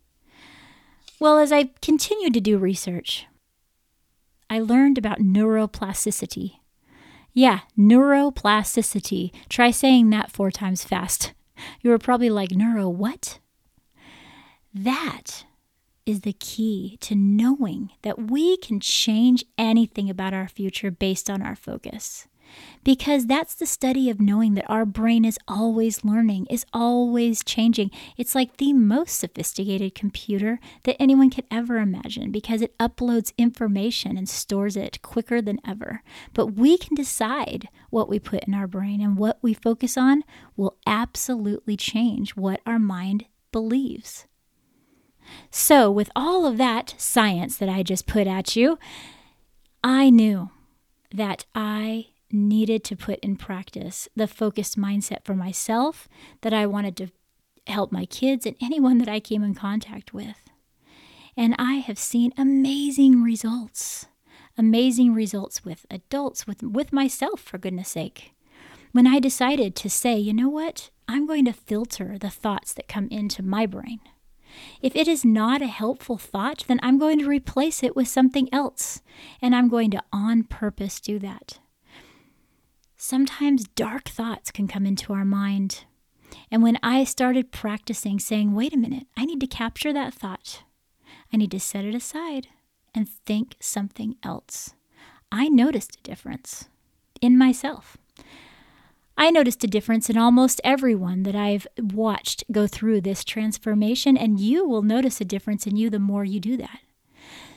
Well, 1.21 1.37
as 1.37 1.51
I 1.51 1.69
continued 1.83 2.33
to 2.33 2.41
do 2.41 2.57
research, 2.57 3.27
I 4.49 4.57
learned 4.59 4.97
about 4.97 5.19
neuroplasticity. 5.19 6.53
Yeah, 7.31 7.59
neuroplasticity. 7.77 9.31
Try 9.47 9.69
saying 9.69 10.09
that 10.09 10.31
four 10.31 10.49
times 10.49 10.83
fast. 10.83 11.33
You 11.81 11.91
were 11.91 11.99
probably 11.99 12.31
like, 12.31 12.49
neuro 12.49 12.89
what? 12.89 13.37
That 14.73 15.45
is 16.07 16.21
the 16.21 16.33
key 16.33 16.97
to 17.01 17.13
knowing 17.13 17.91
that 18.01 18.31
we 18.31 18.57
can 18.57 18.79
change 18.79 19.45
anything 19.59 20.09
about 20.09 20.33
our 20.33 20.47
future 20.47 20.89
based 20.89 21.29
on 21.29 21.43
our 21.43 21.55
focus. 21.55 22.27
Because 22.83 23.27
that's 23.27 23.53
the 23.53 23.65
study 23.65 24.09
of 24.09 24.19
knowing 24.19 24.55
that 24.55 24.69
our 24.69 24.85
brain 24.85 25.25
is 25.25 25.37
always 25.47 26.03
learning, 26.03 26.47
is 26.49 26.65
always 26.73 27.43
changing. 27.43 27.91
It's 28.17 28.35
like 28.35 28.57
the 28.57 28.73
most 28.73 29.19
sophisticated 29.19 29.95
computer 29.95 30.59
that 30.83 31.01
anyone 31.01 31.29
could 31.29 31.45
ever 31.51 31.77
imagine 31.77 32.31
because 32.31 32.61
it 32.61 32.77
uploads 32.77 33.33
information 33.37 34.17
and 34.17 34.27
stores 34.27 34.75
it 34.75 35.01
quicker 35.01 35.41
than 35.41 35.59
ever. 35.65 36.01
But 36.33 36.47
we 36.47 36.77
can 36.77 36.95
decide 36.95 37.69
what 37.89 38.09
we 38.09 38.19
put 38.19 38.45
in 38.45 38.53
our 38.53 38.67
brain, 38.67 39.01
and 39.01 39.17
what 39.17 39.37
we 39.41 39.53
focus 39.53 39.97
on 39.97 40.23
will 40.55 40.77
absolutely 40.87 41.75
change 41.75 42.35
what 42.35 42.61
our 42.65 42.79
mind 42.79 43.25
believes. 43.51 44.25
So, 45.49 45.91
with 45.91 46.09
all 46.15 46.45
of 46.45 46.57
that 46.57 46.95
science 46.97 47.57
that 47.57 47.69
I 47.69 47.83
just 47.83 48.07
put 48.07 48.27
at 48.27 48.55
you, 48.55 48.79
I 49.83 50.09
knew 50.09 50.49
that 51.13 51.45
I 51.53 52.07
needed 52.33 52.83
to 52.85 52.95
put 52.95 53.19
in 53.19 53.35
practice 53.35 54.07
the 54.15 54.27
focused 54.27 54.77
mindset 54.77 55.23
for 55.23 55.35
myself 55.35 56.07
that 56.41 56.53
I 56.53 56.65
wanted 56.65 56.97
to 56.97 57.11
help 57.67 57.91
my 57.91 58.05
kids 58.05 58.45
and 58.45 58.55
anyone 58.61 58.97
that 58.97 59.09
I 59.09 59.19
came 59.19 59.43
in 59.43 59.53
contact 59.53 60.13
with. 60.13 60.49
And 61.37 61.55
I 61.57 61.75
have 61.75 61.99
seen 61.99 62.33
amazing 62.37 63.23
results. 63.23 64.07
Amazing 64.57 65.13
results 65.13 65.63
with 65.63 65.85
adults, 65.89 66.45
with, 66.45 66.61
with 66.61 66.91
myself, 66.91 67.39
for 67.39 67.57
goodness 67.57 67.89
sake. 67.89 68.33
When 68.91 69.07
I 69.07 69.19
decided 69.19 69.75
to 69.77 69.89
say, 69.89 70.17
you 70.17 70.33
know 70.33 70.49
what, 70.49 70.89
I'm 71.07 71.25
going 71.25 71.45
to 71.45 71.53
filter 71.53 72.17
the 72.19 72.29
thoughts 72.29 72.73
that 72.73 72.89
come 72.89 73.07
into 73.09 73.41
my 73.41 73.65
brain. 73.65 74.01
If 74.81 74.95
it 74.95 75.07
is 75.07 75.23
not 75.23 75.61
a 75.61 75.67
helpful 75.67 76.17
thought, 76.17 76.65
then 76.67 76.79
I'm 76.83 76.97
going 76.97 77.19
to 77.19 77.27
replace 77.27 77.83
it 77.83 77.95
with 77.95 78.09
something 78.09 78.49
else. 78.53 79.01
And 79.41 79.55
I'm 79.55 79.69
going 79.69 79.91
to 79.91 80.03
on 80.11 80.43
purpose 80.43 80.99
do 80.99 81.19
that. 81.19 81.59
Sometimes 83.03 83.63
dark 83.63 84.07
thoughts 84.07 84.51
can 84.51 84.67
come 84.67 84.85
into 84.85 85.11
our 85.11 85.25
mind. 85.25 85.85
And 86.51 86.61
when 86.61 86.77
I 86.83 87.03
started 87.03 87.51
practicing 87.51 88.19
saying, 88.19 88.53
wait 88.53 88.75
a 88.75 88.77
minute, 88.77 89.07
I 89.17 89.25
need 89.25 89.39
to 89.39 89.47
capture 89.47 89.91
that 89.91 90.13
thought, 90.13 90.61
I 91.33 91.37
need 91.37 91.49
to 91.49 91.59
set 91.59 91.83
it 91.83 91.95
aside 91.95 92.49
and 92.93 93.09
think 93.09 93.55
something 93.59 94.17
else, 94.21 94.75
I 95.31 95.49
noticed 95.49 95.95
a 95.95 96.03
difference 96.03 96.69
in 97.21 97.39
myself. 97.39 97.97
I 99.17 99.31
noticed 99.31 99.63
a 99.63 99.67
difference 99.67 100.07
in 100.07 100.15
almost 100.15 100.61
everyone 100.63 101.23
that 101.23 101.35
I've 101.35 101.65
watched 101.79 102.43
go 102.51 102.67
through 102.67 103.01
this 103.01 103.23
transformation, 103.23 104.15
and 104.15 104.39
you 104.39 104.67
will 104.67 104.83
notice 104.83 105.19
a 105.19 105.25
difference 105.25 105.65
in 105.65 105.75
you 105.75 105.89
the 105.89 105.97
more 105.97 106.23
you 106.23 106.39
do 106.39 106.55
that. 106.57 106.81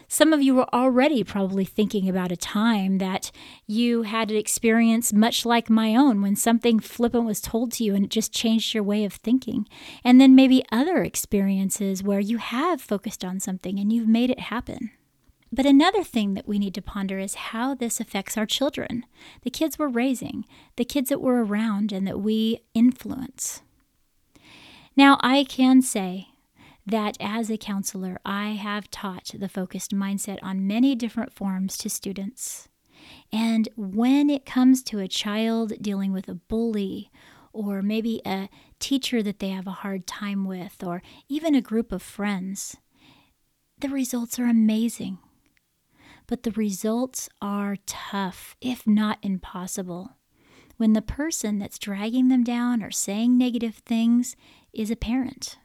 Some 0.08 0.32
of 0.32 0.42
you 0.42 0.54
were 0.54 0.72
already 0.74 1.24
probably 1.24 1.64
thinking 1.64 2.08
about 2.08 2.32
a 2.32 2.36
time 2.36 2.98
that 2.98 3.30
you 3.66 4.02
had 4.02 4.30
an 4.30 4.36
experience 4.36 5.12
much 5.12 5.44
like 5.44 5.70
my 5.70 5.94
own 5.96 6.22
when 6.22 6.36
something 6.36 6.80
flippant 6.80 7.24
was 7.24 7.40
told 7.40 7.72
to 7.72 7.84
you 7.84 7.94
and 7.94 8.04
it 8.04 8.10
just 8.10 8.32
changed 8.32 8.74
your 8.74 8.82
way 8.82 9.04
of 9.04 9.14
thinking. 9.14 9.66
And 10.02 10.20
then 10.20 10.34
maybe 10.34 10.64
other 10.70 11.02
experiences 11.02 12.02
where 12.02 12.20
you 12.20 12.38
have 12.38 12.80
focused 12.80 13.24
on 13.24 13.40
something 13.40 13.78
and 13.78 13.92
you've 13.92 14.08
made 14.08 14.30
it 14.30 14.40
happen. 14.40 14.90
But 15.52 15.66
another 15.66 16.02
thing 16.02 16.34
that 16.34 16.48
we 16.48 16.58
need 16.58 16.74
to 16.74 16.82
ponder 16.82 17.18
is 17.20 17.34
how 17.34 17.74
this 17.74 18.00
affects 18.00 18.36
our 18.36 18.46
children, 18.46 19.06
the 19.42 19.50
kids 19.50 19.78
we're 19.78 19.86
raising, 19.86 20.46
the 20.76 20.84
kids 20.84 21.10
that 21.10 21.20
we're 21.20 21.44
around 21.44 21.92
and 21.92 22.08
that 22.08 22.20
we 22.20 22.58
influence. 22.74 23.62
Now, 24.96 25.16
I 25.20 25.44
can 25.44 25.80
say 25.80 26.28
that 26.86 27.16
as 27.20 27.50
a 27.50 27.56
counselor, 27.56 28.18
I 28.24 28.50
have 28.50 28.90
taught 28.90 29.30
the 29.34 29.48
focused 29.48 29.94
mindset 29.94 30.38
on 30.42 30.66
many 30.66 30.94
different 30.94 31.32
forms 31.32 31.76
to 31.78 31.90
students. 31.90 32.68
And 33.32 33.68
when 33.76 34.30
it 34.30 34.46
comes 34.46 34.82
to 34.84 34.98
a 34.98 35.08
child 35.08 35.74
dealing 35.80 36.12
with 36.12 36.28
a 36.28 36.34
bully, 36.34 37.10
or 37.52 37.82
maybe 37.82 38.20
a 38.26 38.48
teacher 38.78 39.22
that 39.22 39.38
they 39.38 39.50
have 39.50 39.66
a 39.66 39.72
hard 39.72 40.06
time 40.06 40.44
with, 40.44 40.82
or 40.82 41.02
even 41.28 41.54
a 41.54 41.60
group 41.60 41.92
of 41.92 42.02
friends, 42.02 42.76
the 43.80 43.88
results 43.88 44.38
are 44.38 44.46
amazing 44.46 45.18
but 46.26 46.42
the 46.42 46.52
results 46.52 47.28
are 47.42 47.76
tough, 47.86 48.56
if 48.60 48.86
not 48.86 49.18
impossible. 49.22 50.16
When 50.76 50.92
the 50.92 51.02
person 51.02 51.58
that's 51.58 51.78
dragging 51.78 52.28
them 52.28 52.42
down 52.42 52.82
or 52.82 52.90
saying 52.90 53.36
negative 53.36 53.76
things 53.76 54.34
is 54.72 54.90
a 54.90 54.96
parent, 54.96 55.58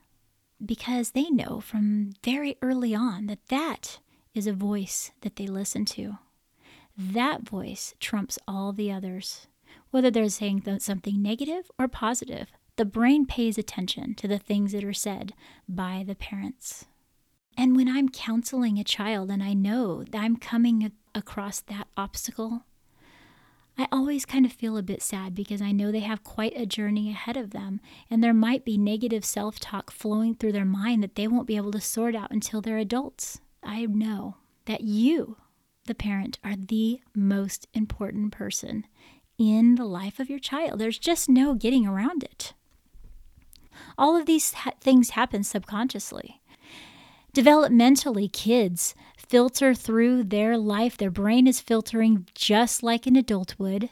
because 0.64 1.12
they 1.12 1.30
know 1.30 1.60
from 1.60 2.14
very 2.24 2.58
early 2.62 2.94
on 2.94 3.28
that 3.28 3.48
that 3.48 4.00
is 4.34 4.48
a 4.48 4.54
voice 4.54 5.12
that 5.22 5.36
they 5.36 5.48
listen 5.48 5.86
to. 5.86 6.18
That 6.98 7.48
voice 7.48 7.94
trumps 8.00 8.38
all 8.48 8.74
the 8.74 8.92
others. 8.92 9.48
Whether 9.92 10.12
they're 10.12 10.30
saying 10.30 10.64
something 10.80 11.22
negative 11.22 11.72
or 11.80 11.88
positive, 11.88 12.52
the 12.76 12.86
brain 12.86 13.26
pays 13.26 13.58
attention 13.58 14.16
to 14.16 14.28
the 14.28 14.38
things 14.38 14.72
that 14.72 14.84
are 14.84 14.94
said 14.94 15.34
by 15.68 16.04
the 16.06 16.16
parents. 16.16 16.86
And 17.58 17.76
when 17.76 17.90
I'm 17.90 18.10
counseling 18.10 18.78
a 18.78 18.84
child 18.84 19.30
and 19.30 19.44
I 19.44 19.54
know 19.54 20.04
that 20.04 20.22
I'm 20.22 20.38
coming 20.38 20.92
across 21.14 21.60
that 21.62 21.88
obstacle, 21.98 22.64
I 23.80 23.88
always 23.94 24.26
kind 24.26 24.46
of 24.46 24.52
feel 24.52 24.76
a 24.76 24.84
bit 24.84 25.02
sad 25.02 25.34
because 25.34 25.62
I 25.62 25.72
know 25.72 25.90
they 25.90 26.02
have 26.02 26.22
quite 26.22 26.52
a 26.58 26.66
journey 26.66 27.12
ahead 27.12 27.38
of 27.38 27.52
them, 27.52 27.80
and 28.12 28.22
there 28.22 28.34
might 28.34 28.66
be 28.66 28.78
negative 28.78 29.24
self 29.24 29.58
talk 29.58 29.90
flowing 29.90 30.36
through 30.36 30.52
their 30.52 30.66
mind 30.66 31.02
that 31.02 31.16
they 31.16 31.30
won't 31.30 31.48
be 31.48 31.56
able 31.56 31.72
to 31.72 31.80
sort 31.80 32.14
out 32.14 32.30
until 32.30 32.60
they're 32.60 32.78
adults. 32.78 33.40
I 33.64 33.86
know 33.86 34.36
that 34.66 34.82
you, 34.82 35.38
the 35.86 35.96
parent, 35.96 36.40
are 36.44 36.58
the 36.58 37.00
most 37.16 37.68
important 37.74 38.34
person 38.34 38.86
in 39.38 39.76
the 39.76 39.86
life 39.86 40.20
of 40.20 40.30
your 40.30 40.40
child. 40.40 40.78
There's 40.78 41.00
just 41.00 41.30
no 41.30 41.54
getting 41.54 41.88
around 41.88 42.22
it. 42.22 42.54
All 43.98 44.18
of 44.18 44.26
these 44.26 44.54
ha- 44.56 44.74
things 44.82 45.12
happen 45.12 45.46
subconsciously. 45.46 46.42
Developmentally, 47.34 48.30
kids 48.30 48.94
filter 49.30 49.76
through 49.76 50.24
their 50.24 50.58
life. 50.58 50.98
Their 50.98 51.12
brain 51.12 51.46
is 51.48 51.62
filtering 51.62 52.28
just 52.34 52.82
like 52.82 53.06
an 53.06 53.16
adult 53.16 53.56
would. 53.60 53.90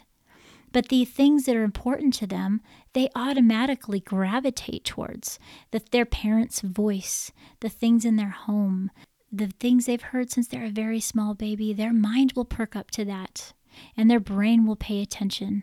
But 0.72 0.88
the 0.88 1.04
things 1.04 1.44
that 1.44 1.56
are 1.56 1.62
important 1.62 2.12
to 2.14 2.26
them, 2.26 2.60
they 2.92 3.08
automatically 3.14 4.00
gravitate 4.00 4.84
towards 4.84 5.38
the, 5.70 5.80
their 5.92 6.04
parents' 6.04 6.60
voice, 6.60 7.32
the 7.60 7.70
things 7.70 8.04
in 8.04 8.16
their 8.16 8.30
home, 8.30 8.90
the 9.32 9.46
things 9.60 9.86
they've 9.86 10.02
heard 10.02 10.30
since 10.30 10.48
they're 10.48 10.64
a 10.64 10.70
very 10.70 11.00
small 11.00 11.34
baby. 11.34 11.72
Their 11.72 11.92
mind 11.92 12.32
will 12.32 12.44
perk 12.44 12.76
up 12.76 12.90
to 12.92 13.04
that, 13.06 13.52
and 13.96 14.10
their 14.10 14.20
brain 14.20 14.66
will 14.66 14.76
pay 14.76 15.00
attention, 15.00 15.62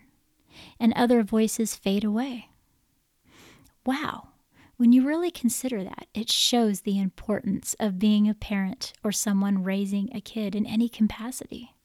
and 0.80 0.94
other 0.94 1.22
voices 1.22 1.76
fade 1.76 2.04
away. 2.04 2.50
Wow, 3.86 4.30
when 4.78 4.92
you 4.92 5.08
really 5.08 5.32
consider 5.32 5.84
that, 5.84 6.08
it 6.14 6.30
shows 6.30 6.82
the 6.82 7.00
importance 7.00 7.76
of 7.80 8.00
being 8.00 8.28
a 8.28 8.34
parent 8.34 8.94
or 9.04 9.12
someone 9.12 9.64
raising 9.64 10.10
a 10.14 10.22
kid 10.22 10.56
in 10.56 10.66
any 10.66 10.90
capacity. 10.90 11.76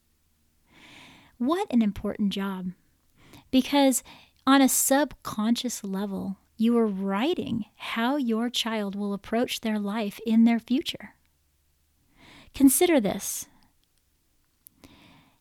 What 1.37 1.67
an 1.71 1.81
important 1.81 2.31
job! 2.33 2.71
Because 3.49 4.03
on 4.45 4.61
a 4.61 4.69
subconscious 4.69 5.83
level, 5.83 6.37
you 6.57 6.77
are 6.77 6.87
writing 6.87 7.65
how 7.75 8.17
your 8.17 8.49
child 8.49 8.95
will 8.95 9.13
approach 9.13 9.61
their 9.61 9.79
life 9.79 10.19
in 10.25 10.43
their 10.43 10.59
future. 10.59 11.15
Consider 12.53 12.99
this 12.99 13.47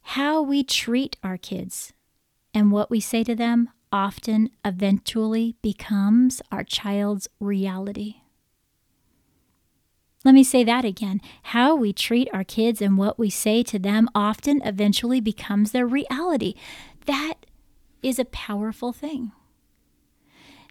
how 0.02 0.40
we 0.42 0.64
treat 0.64 1.16
our 1.22 1.36
kids 1.36 1.92
and 2.54 2.72
what 2.72 2.90
we 2.90 3.00
say 3.00 3.22
to 3.22 3.34
them 3.34 3.68
often 3.92 4.50
eventually 4.64 5.56
becomes 5.62 6.40
our 6.50 6.64
child's 6.64 7.28
reality. 7.40 8.16
Let 10.24 10.34
me 10.34 10.44
say 10.44 10.64
that 10.64 10.84
again. 10.84 11.20
How 11.44 11.74
we 11.74 11.92
treat 11.92 12.28
our 12.32 12.44
kids 12.44 12.82
and 12.82 12.98
what 12.98 13.18
we 13.18 13.30
say 13.30 13.62
to 13.64 13.78
them 13.78 14.08
often 14.14 14.60
eventually 14.64 15.20
becomes 15.20 15.72
their 15.72 15.86
reality. 15.86 16.54
That 17.06 17.34
is 18.02 18.18
a 18.18 18.26
powerful 18.26 18.92
thing. 18.92 19.32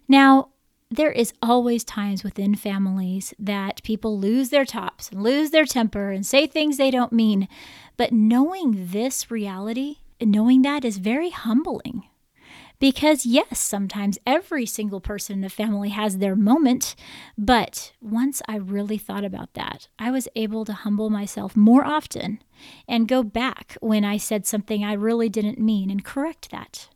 Now, 0.08 0.50
there 0.90 1.12
is 1.12 1.32
always 1.40 1.84
times 1.84 2.24
within 2.24 2.56
families 2.56 3.32
that 3.38 3.82
people 3.84 4.18
lose 4.18 4.50
their 4.50 4.64
tops 4.64 5.08
and 5.10 5.22
lose 5.22 5.50
their 5.50 5.64
temper 5.64 6.10
and 6.10 6.26
say 6.26 6.46
things 6.46 6.76
they 6.76 6.90
don't 6.90 7.12
mean. 7.12 7.48
But 7.96 8.12
knowing 8.12 8.88
this 8.90 9.30
reality, 9.30 9.98
knowing 10.20 10.62
that 10.62 10.84
is 10.84 10.98
very 10.98 11.30
humbling. 11.30 12.04
Because, 12.80 13.26
yes, 13.26 13.60
sometimes 13.60 14.18
every 14.26 14.64
single 14.64 15.00
person 15.00 15.38
in 15.38 15.44
a 15.44 15.50
family 15.50 15.90
has 15.90 16.18
their 16.18 16.34
moment. 16.34 16.96
But 17.36 17.92
once 18.00 18.40
I 18.48 18.56
really 18.56 18.96
thought 18.96 19.24
about 19.24 19.52
that, 19.54 19.88
I 19.98 20.10
was 20.10 20.28
able 20.34 20.64
to 20.64 20.72
humble 20.72 21.10
myself 21.10 21.54
more 21.54 21.84
often 21.84 22.42
and 22.88 23.06
go 23.06 23.22
back 23.22 23.76
when 23.80 24.04
I 24.04 24.16
said 24.16 24.46
something 24.46 24.82
I 24.82 24.94
really 24.94 25.28
didn't 25.28 25.58
mean 25.58 25.90
and 25.90 26.04
correct 26.04 26.50
that. 26.50 26.88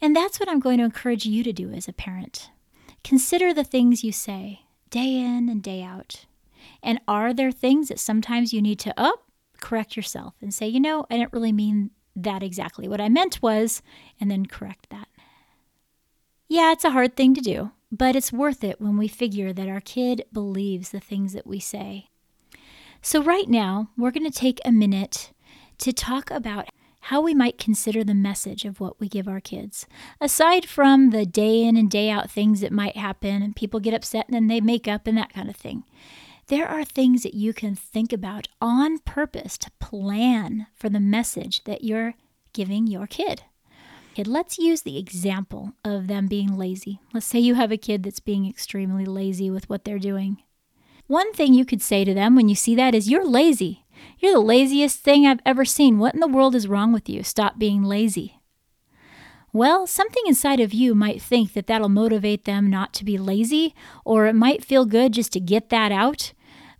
And 0.00 0.14
that's 0.14 0.38
what 0.38 0.48
I'm 0.48 0.60
going 0.60 0.78
to 0.78 0.84
encourage 0.84 1.26
you 1.26 1.42
to 1.42 1.52
do 1.52 1.72
as 1.72 1.88
a 1.88 1.92
parent. 1.92 2.50
Consider 3.02 3.52
the 3.52 3.64
things 3.64 4.04
you 4.04 4.12
say 4.12 4.60
day 4.90 5.16
in 5.18 5.48
and 5.48 5.60
day 5.60 5.82
out. 5.82 6.26
And 6.84 7.00
are 7.08 7.34
there 7.34 7.50
things 7.50 7.88
that 7.88 7.98
sometimes 7.98 8.52
you 8.52 8.62
need 8.62 8.78
to 8.80 8.94
up, 8.98 9.24
correct 9.60 9.96
yourself 9.96 10.34
and 10.40 10.54
say, 10.54 10.68
you 10.68 10.78
know, 10.78 11.04
I 11.10 11.16
didn't 11.16 11.32
really 11.32 11.52
mean 11.52 11.90
that 12.24 12.42
exactly. 12.42 12.88
What 12.88 13.00
I 13.00 13.08
meant 13.08 13.42
was, 13.42 13.82
and 14.20 14.30
then 14.30 14.46
correct 14.46 14.88
that. 14.90 15.08
Yeah, 16.48 16.72
it's 16.72 16.84
a 16.84 16.90
hard 16.90 17.16
thing 17.16 17.34
to 17.34 17.40
do, 17.40 17.72
but 17.92 18.16
it's 18.16 18.32
worth 18.32 18.64
it 18.64 18.80
when 18.80 18.96
we 18.96 19.08
figure 19.08 19.52
that 19.52 19.68
our 19.68 19.80
kid 19.80 20.24
believes 20.32 20.90
the 20.90 21.00
things 21.00 21.32
that 21.34 21.46
we 21.46 21.60
say. 21.60 22.08
So, 23.02 23.22
right 23.22 23.48
now, 23.48 23.90
we're 23.96 24.10
going 24.10 24.30
to 24.30 24.38
take 24.38 24.60
a 24.64 24.72
minute 24.72 25.32
to 25.78 25.92
talk 25.92 26.30
about 26.30 26.68
how 27.00 27.20
we 27.20 27.34
might 27.34 27.58
consider 27.58 28.02
the 28.02 28.14
message 28.14 28.64
of 28.64 28.80
what 28.80 29.00
we 29.00 29.08
give 29.08 29.28
our 29.28 29.40
kids. 29.40 29.86
Aside 30.20 30.66
from 30.66 31.10
the 31.10 31.24
day 31.24 31.62
in 31.62 31.76
and 31.76 31.90
day 31.90 32.10
out 32.10 32.30
things 32.30 32.60
that 32.60 32.72
might 32.72 32.96
happen 32.96 33.42
and 33.42 33.56
people 33.56 33.80
get 33.80 33.94
upset 33.94 34.26
and 34.26 34.34
then 34.34 34.48
they 34.48 34.60
make 34.60 34.88
up 34.88 35.06
and 35.06 35.16
that 35.16 35.32
kind 35.32 35.48
of 35.48 35.56
thing, 35.56 35.84
there 36.48 36.66
are 36.66 36.84
things 36.84 37.22
that 37.22 37.34
you 37.34 37.52
can 37.52 37.74
think 37.74 38.12
about 38.12 38.48
on 38.60 38.98
purpose 38.98 39.58
to 39.58 39.70
plan 39.78 40.66
for 40.74 40.88
the 40.88 41.00
message 41.00 41.62
that 41.64 41.84
you're 41.84 42.14
giving 42.52 42.86
your 42.86 43.06
kid. 43.06 43.42
Kid, 44.14 44.26
let's 44.26 44.58
use 44.58 44.82
the 44.82 44.98
example 44.98 45.74
of 45.84 46.06
them 46.06 46.26
being 46.26 46.56
lazy. 46.56 47.00
Let's 47.12 47.26
say 47.26 47.38
you 47.38 47.54
have 47.54 47.70
a 47.70 47.76
kid 47.76 48.02
that's 48.02 48.18
being 48.18 48.48
extremely 48.48 49.04
lazy 49.04 49.50
with 49.50 49.68
what 49.68 49.84
they're 49.84 49.98
doing. 49.98 50.38
One 51.06 51.32
thing 51.32 51.54
you 51.54 51.64
could 51.64 51.82
say 51.82 52.04
to 52.04 52.14
them 52.14 52.34
when 52.34 52.48
you 52.48 52.54
see 52.54 52.74
that 52.74 52.94
is, 52.94 53.10
You're 53.10 53.26
lazy. 53.26 53.84
You're 54.18 54.32
the 54.32 54.40
laziest 54.40 55.00
thing 55.00 55.26
I've 55.26 55.40
ever 55.44 55.64
seen. 55.64 55.98
What 55.98 56.14
in 56.14 56.20
the 56.20 56.26
world 56.26 56.54
is 56.54 56.68
wrong 56.68 56.92
with 56.92 57.08
you? 57.08 57.22
Stop 57.22 57.58
being 57.58 57.82
lazy. 57.82 58.40
Well, 59.52 59.86
something 59.86 60.22
inside 60.26 60.60
of 60.60 60.74
you 60.74 60.94
might 60.94 61.22
think 61.22 61.52
that 61.52 61.66
that'll 61.66 61.88
motivate 61.88 62.44
them 62.44 62.68
not 62.68 62.92
to 62.94 63.04
be 63.04 63.18
lazy, 63.18 63.74
or 64.04 64.26
it 64.26 64.34
might 64.34 64.64
feel 64.64 64.84
good 64.84 65.12
just 65.12 65.32
to 65.32 65.40
get 65.40 65.68
that 65.70 65.90
out. 65.90 66.32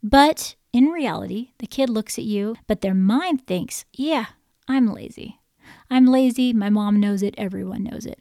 But 0.03 0.57
in 0.73 0.87
reality, 0.87 1.53
the 1.59 1.67
kid 1.67 1.89
looks 1.89 2.19
at 2.19 2.25
you, 2.25 2.57
but 2.67 2.81
their 2.81 2.95
mind 2.95 3.47
thinks, 3.47 3.85
yeah, 3.93 4.27
I'm 4.69 4.93
lazy. 4.93 5.41
I'm 5.91 6.07
lazy. 6.07 6.53
My 6.53 6.71
mom 6.71 7.01
knows 7.01 7.23
it. 7.23 7.35
Everyone 7.37 7.85
knows 7.85 8.07
it. 8.07 8.21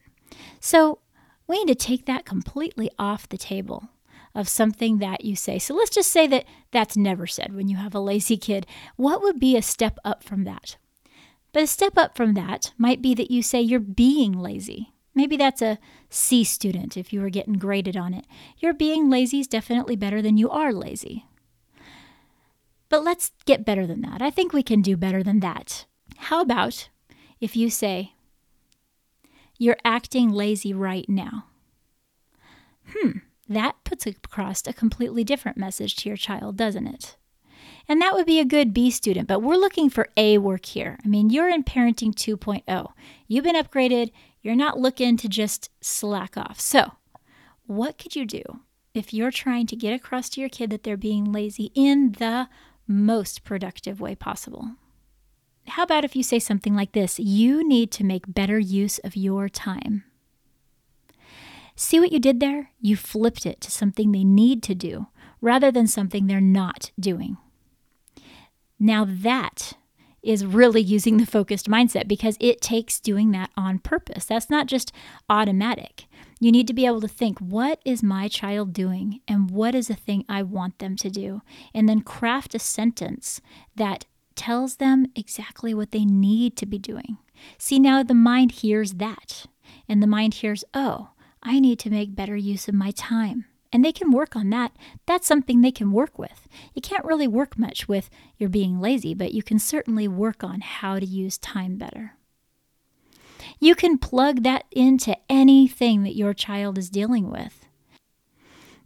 So 0.59 0.99
we 1.47 1.63
need 1.63 1.77
to 1.77 1.85
take 1.85 2.05
that 2.05 2.25
completely 2.25 2.89
off 2.97 3.29
the 3.29 3.37
table 3.37 3.89
of 4.35 4.47
something 4.47 4.99
that 4.99 5.25
you 5.25 5.35
say. 5.35 5.57
So 5.59 5.73
let's 5.73 5.89
just 5.89 6.11
say 6.11 6.27
that 6.27 6.45
that's 6.71 6.95
never 6.95 7.25
said 7.25 7.55
when 7.55 7.67
you 7.67 7.77
have 7.77 7.95
a 7.95 7.99
lazy 7.99 8.37
kid. 8.37 8.67
What 8.95 9.21
would 9.21 9.39
be 9.39 9.57
a 9.57 9.61
step 9.61 9.97
up 10.05 10.23
from 10.23 10.43
that? 10.43 10.77
But 11.53 11.63
a 11.63 11.67
step 11.67 11.97
up 11.97 12.15
from 12.15 12.33
that 12.35 12.73
might 12.77 13.01
be 13.01 13.15
that 13.15 13.31
you 13.31 13.41
say 13.41 13.61
you're 13.61 13.79
being 13.79 14.33
lazy. 14.33 14.93
Maybe 15.15 15.37
that's 15.37 15.63
a 15.63 15.79
C 16.09 16.43
student 16.43 16.95
if 16.95 17.11
you 17.11 17.21
were 17.21 17.31
getting 17.31 17.55
graded 17.55 17.97
on 17.97 18.13
it. 18.13 18.25
Your 18.59 18.73
being 18.73 19.09
lazy 19.09 19.39
is 19.39 19.47
definitely 19.47 19.95
better 19.95 20.21
than 20.21 20.37
you 20.37 20.49
are 20.51 20.71
lazy. 20.71 21.25
But 22.89 23.03
let's 23.03 23.31
get 23.45 23.65
better 23.65 23.85
than 23.85 24.01
that. 24.01 24.21
I 24.21 24.29
think 24.29 24.53
we 24.53 24.63
can 24.63 24.81
do 24.81 24.95
better 24.95 25.23
than 25.23 25.39
that. 25.41 25.85
How 26.17 26.41
about 26.41 26.89
if 27.39 27.55
you 27.55 27.69
say, 27.69 28.13
You're 29.57 29.77
acting 29.83 30.29
lazy 30.29 30.73
right 30.73 31.07
now? 31.07 31.45
Hmm, 32.93 33.19
that 33.49 33.75
puts 33.83 34.05
across 34.05 34.65
a 34.65 34.73
completely 34.73 35.23
different 35.23 35.57
message 35.57 35.95
to 35.97 36.09
your 36.09 36.17
child, 36.17 36.57
doesn't 36.57 36.87
it? 36.87 37.17
And 37.87 38.01
that 38.01 38.13
would 38.13 38.25
be 38.25 38.39
a 38.39 38.45
good 38.45 38.73
B 38.73 38.91
student, 38.91 39.27
but 39.27 39.39
we're 39.39 39.55
looking 39.55 39.89
for 39.89 40.09
A 40.17 40.37
work 40.37 40.65
here. 40.65 40.99
I 41.03 41.07
mean, 41.07 41.29
you're 41.29 41.49
in 41.49 41.63
Parenting 41.63 42.13
2.0. 42.13 42.91
You've 43.27 43.43
been 43.43 43.55
upgraded. 43.55 44.11
You're 44.41 44.55
not 44.55 44.79
looking 44.79 45.17
to 45.17 45.29
just 45.29 45.69
slack 45.81 46.37
off. 46.37 46.59
So, 46.59 46.93
what 47.65 47.97
could 47.97 48.15
you 48.15 48.25
do 48.25 48.43
if 48.93 49.13
you're 49.13 49.31
trying 49.31 49.67
to 49.67 49.75
get 49.75 49.93
across 49.93 50.29
to 50.29 50.41
your 50.41 50.49
kid 50.49 50.69
that 50.69 50.83
they're 50.83 50.97
being 50.97 51.31
lazy 51.31 51.71
in 51.75 52.13
the 52.13 52.49
most 52.87 53.43
productive 53.43 53.99
way 53.99 54.15
possible? 54.15 54.71
How 55.67 55.83
about 55.83 56.05
if 56.05 56.15
you 56.15 56.23
say 56.23 56.39
something 56.39 56.75
like 56.75 56.93
this 56.93 57.19
You 57.19 57.67
need 57.67 57.91
to 57.91 58.03
make 58.03 58.33
better 58.33 58.57
use 58.57 58.99
of 58.99 59.15
your 59.15 59.49
time. 59.49 60.03
See 61.75 61.99
what 61.99 62.11
you 62.11 62.19
did 62.19 62.39
there? 62.39 62.71
You 62.81 62.95
flipped 62.95 63.45
it 63.45 63.61
to 63.61 63.71
something 63.71 64.11
they 64.11 64.23
need 64.23 64.63
to 64.63 64.73
do 64.73 65.07
rather 65.41 65.71
than 65.71 65.85
something 65.85 66.25
they're 66.25 66.41
not 66.41 66.91
doing. 66.99 67.37
Now, 68.79 69.05
that 69.07 69.73
is 70.23 70.45
really 70.45 70.81
using 70.81 71.17
the 71.17 71.25
focused 71.25 71.69
mindset 71.69 72.07
because 72.07 72.35
it 72.39 72.61
takes 72.61 72.99
doing 72.99 73.31
that 73.31 73.51
on 73.55 73.79
purpose. 73.79 74.25
That's 74.25 74.49
not 74.49 74.67
just 74.67 74.91
automatic. 75.29 76.05
You 76.39 76.51
need 76.51 76.67
to 76.67 76.73
be 76.73 76.85
able 76.85 77.01
to 77.01 77.07
think, 77.07 77.39
what 77.39 77.79
is 77.83 78.03
my 78.03 78.27
child 78.27 78.73
doing 78.73 79.21
and 79.27 79.49
what 79.49 79.73
is 79.73 79.87
the 79.87 79.95
thing 79.95 80.23
I 80.29 80.43
want 80.43 80.79
them 80.79 80.95
to 80.97 81.09
do? 81.09 81.41
And 81.73 81.89
then 81.89 82.01
craft 82.01 82.53
a 82.53 82.59
sentence 82.59 83.41
that 83.75 84.05
tells 84.35 84.75
them 84.75 85.07
exactly 85.15 85.73
what 85.73 85.91
they 85.91 86.05
need 86.05 86.55
to 86.57 86.65
be 86.67 86.77
doing. 86.77 87.17
See, 87.57 87.79
now 87.79 88.03
the 88.03 88.13
mind 88.13 88.51
hears 88.51 88.93
that, 88.93 89.45
and 89.89 90.01
the 90.01 90.07
mind 90.07 90.35
hears, 90.35 90.63
oh, 90.73 91.09
I 91.41 91.59
need 91.59 91.79
to 91.79 91.89
make 91.89 92.15
better 92.15 92.35
use 92.35 92.67
of 92.67 92.75
my 92.75 92.91
time. 92.91 93.45
And 93.73 93.83
they 93.83 93.91
can 93.91 94.11
work 94.11 94.35
on 94.35 94.49
that. 94.51 94.71
That's 95.05 95.27
something 95.27 95.61
they 95.61 95.71
can 95.71 95.91
work 95.91 96.17
with. 96.17 96.47
You 96.73 96.81
can't 96.81 97.03
really 97.03 97.27
work 97.27 97.57
much 97.57 97.87
with 97.87 98.09
your 98.37 98.49
being 98.49 98.79
lazy, 98.79 99.13
but 99.13 99.33
you 99.33 99.43
can 99.43 99.59
certainly 99.59 100.07
work 100.07 100.43
on 100.43 100.61
how 100.61 100.99
to 100.99 101.05
use 101.05 101.37
time 101.37 101.77
better. 101.77 102.16
You 103.59 103.73
can 103.75 103.97
plug 103.97 104.43
that 104.43 104.65
into 104.71 105.17
anything 105.29 106.03
that 106.03 106.15
your 106.15 106.33
child 106.33 106.77
is 106.77 106.89
dealing 106.89 107.31
with. 107.31 107.66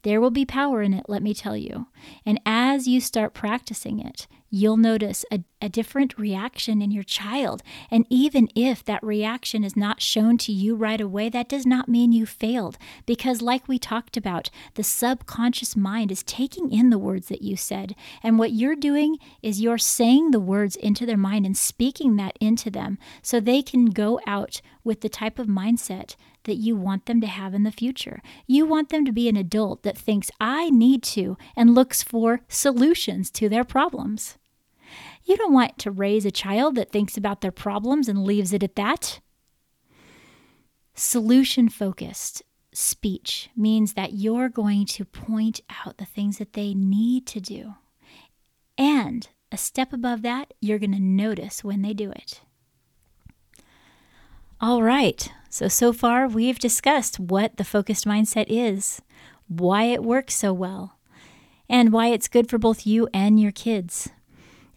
There 0.04 0.20
will 0.20 0.32
be 0.32 0.46
power 0.46 0.82
in 0.82 0.94
it, 0.94 1.06
let 1.08 1.22
me 1.22 1.34
tell 1.34 1.56
you. 1.56 1.88
And 2.26 2.40
as 2.46 2.88
you 2.88 3.00
start 3.00 3.34
practicing 3.34 4.00
it, 4.00 4.28
you'll 4.50 4.78
notice 4.78 5.24
a, 5.32 5.44
a 5.62 5.70
different 5.70 6.18
reaction 6.18 6.82
in 6.82 6.92
your 6.92 7.04
child. 7.04 7.64
And 7.90 8.06
even 8.10 8.50
if 8.54 8.84
that 8.84 9.04
reaction 9.04 9.64
is 9.64 9.78
not 9.78 10.02
shown 10.02 10.38
to 10.40 10.52
you 10.52 10.76
right 10.76 11.00
away, 11.00 11.30
that 11.30 11.48
does 11.48 11.66
not 11.66 11.88
mean 11.88 12.12
you 12.12 12.26
failed. 12.26 12.78
Because, 13.06 13.42
like 13.42 13.68
we 13.68 13.80
talked 13.80 14.18
about, 14.18 14.50
the 14.74 14.84
subconscious 14.84 15.76
mind 15.76 16.12
is 16.12 16.24
taking 16.24 16.72
in 16.72 16.90
the 16.90 17.00
words 17.00 17.30
that 17.30 17.42
you 17.42 17.56
said. 17.56 17.96
And 18.22 18.38
what 18.38 18.52
you're 18.52 18.76
doing 18.76 19.18
is 19.42 19.62
you're 19.62 19.78
saying 19.78 20.32
the 20.32 20.40
words 20.40 20.76
into 20.76 21.06
their 21.06 21.18
mind 21.18 21.46
and 21.46 21.56
speaking 21.56 22.18
that 22.18 22.38
into 22.42 22.70
them 22.70 22.98
so 23.22 23.40
they 23.40 23.62
can 23.62 23.86
go 23.86 24.20
out 24.28 24.62
with 24.84 25.02
the 25.02 25.10
type 25.10 25.40
of 25.40 25.48
mindset 25.48 26.16
that 26.44 26.56
you 26.56 26.76
want 26.76 27.06
them 27.06 27.22
to 27.22 27.28
have 27.28 27.54
in 27.54 27.64
the 27.64 27.72
future. 27.72 28.22
You 28.48 28.66
want 28.66 28.90
them 28.90 29.06
to 29.06 29.12
be 29.12 29.30
an 29.30 29.38
adult 29.38 29.84
that 29.84 29.98
thinks, 29.98 30.32
I 30.40 30.70
need 30.70 31.04
to, 31.04 31.38
and 31.56 31.76
looks 31.76 32.04
for 32.04 32.42
solutions 32.48 33.30
to 33.32 33.50
their 33.50 33.64
problems. 33.64 34.38
You 35.24 35.38
don't 35.38 35.54
want 35.54 35.78
to 35.80 35.92
raise 35.92 36.26
a 36.26 36.32
child 36.32 36.76
that 36.76 36.92
thinks 36.92 37.16
about 37.18 37.42
their 37.42 37.52
problems 37.52 38.08
and 38.08 38.24
leaves 38.24 38.54
it 38.54 38.64
at 38.64 38.76
that. 38.76 39.20
Solution 40.94 41.70
focused 41.70 42.44
speech 42.74 43.50
means 43.56 43.94
that 43.94 44.14
you're 44.14 44.50
going 44.50 44.86
to 44.86 45.06
point 45.06 45.62
out 45.86 45.98
the 45.98 46.06
things 46.06 46.38
that 46.38 46.54
they 46.54 46.74
need 46.74 47.26
to 47.28 47.40
do. 47.40 47.76
And 48.78 49.28
a 49.52 49.58
step 49.58 49.94
above 49.94 50.22
that, 50.22 50.54
you're 50.62 50.80
going 50.80 50.94
to 50.94 51.00
notice 51.00 51.64
when 51.64 51.82
they 51.82 51.94
do 51.94 52.12
it. 52.12 52.42
All 54.63 54.84
right, 54.84 55.28
so 55.50 55.67
so 55.67 55.91
far 55.91 56.28
we've 56.28 56.60
discussed 56.60 57.19
what 57.19 57.58
the 57.58 57.63
focused 57.63 58.06
mindset 58.06 58.45
is, 58.47 59.02
why 59.47 59.86
it 59.86 60.04
works 60.04 60.36
so 60.36 60.54
well, 60.54 61.00
and 61.67 61.91
why 61.91 62.10
it's 62.10 62.28
good 62.28 62.47
for 62.47 62.60
both 62.60 62.86
you 62.86 63.10
and 63.12 63.39
your 63.39 63.52
kids. 63.52 64.10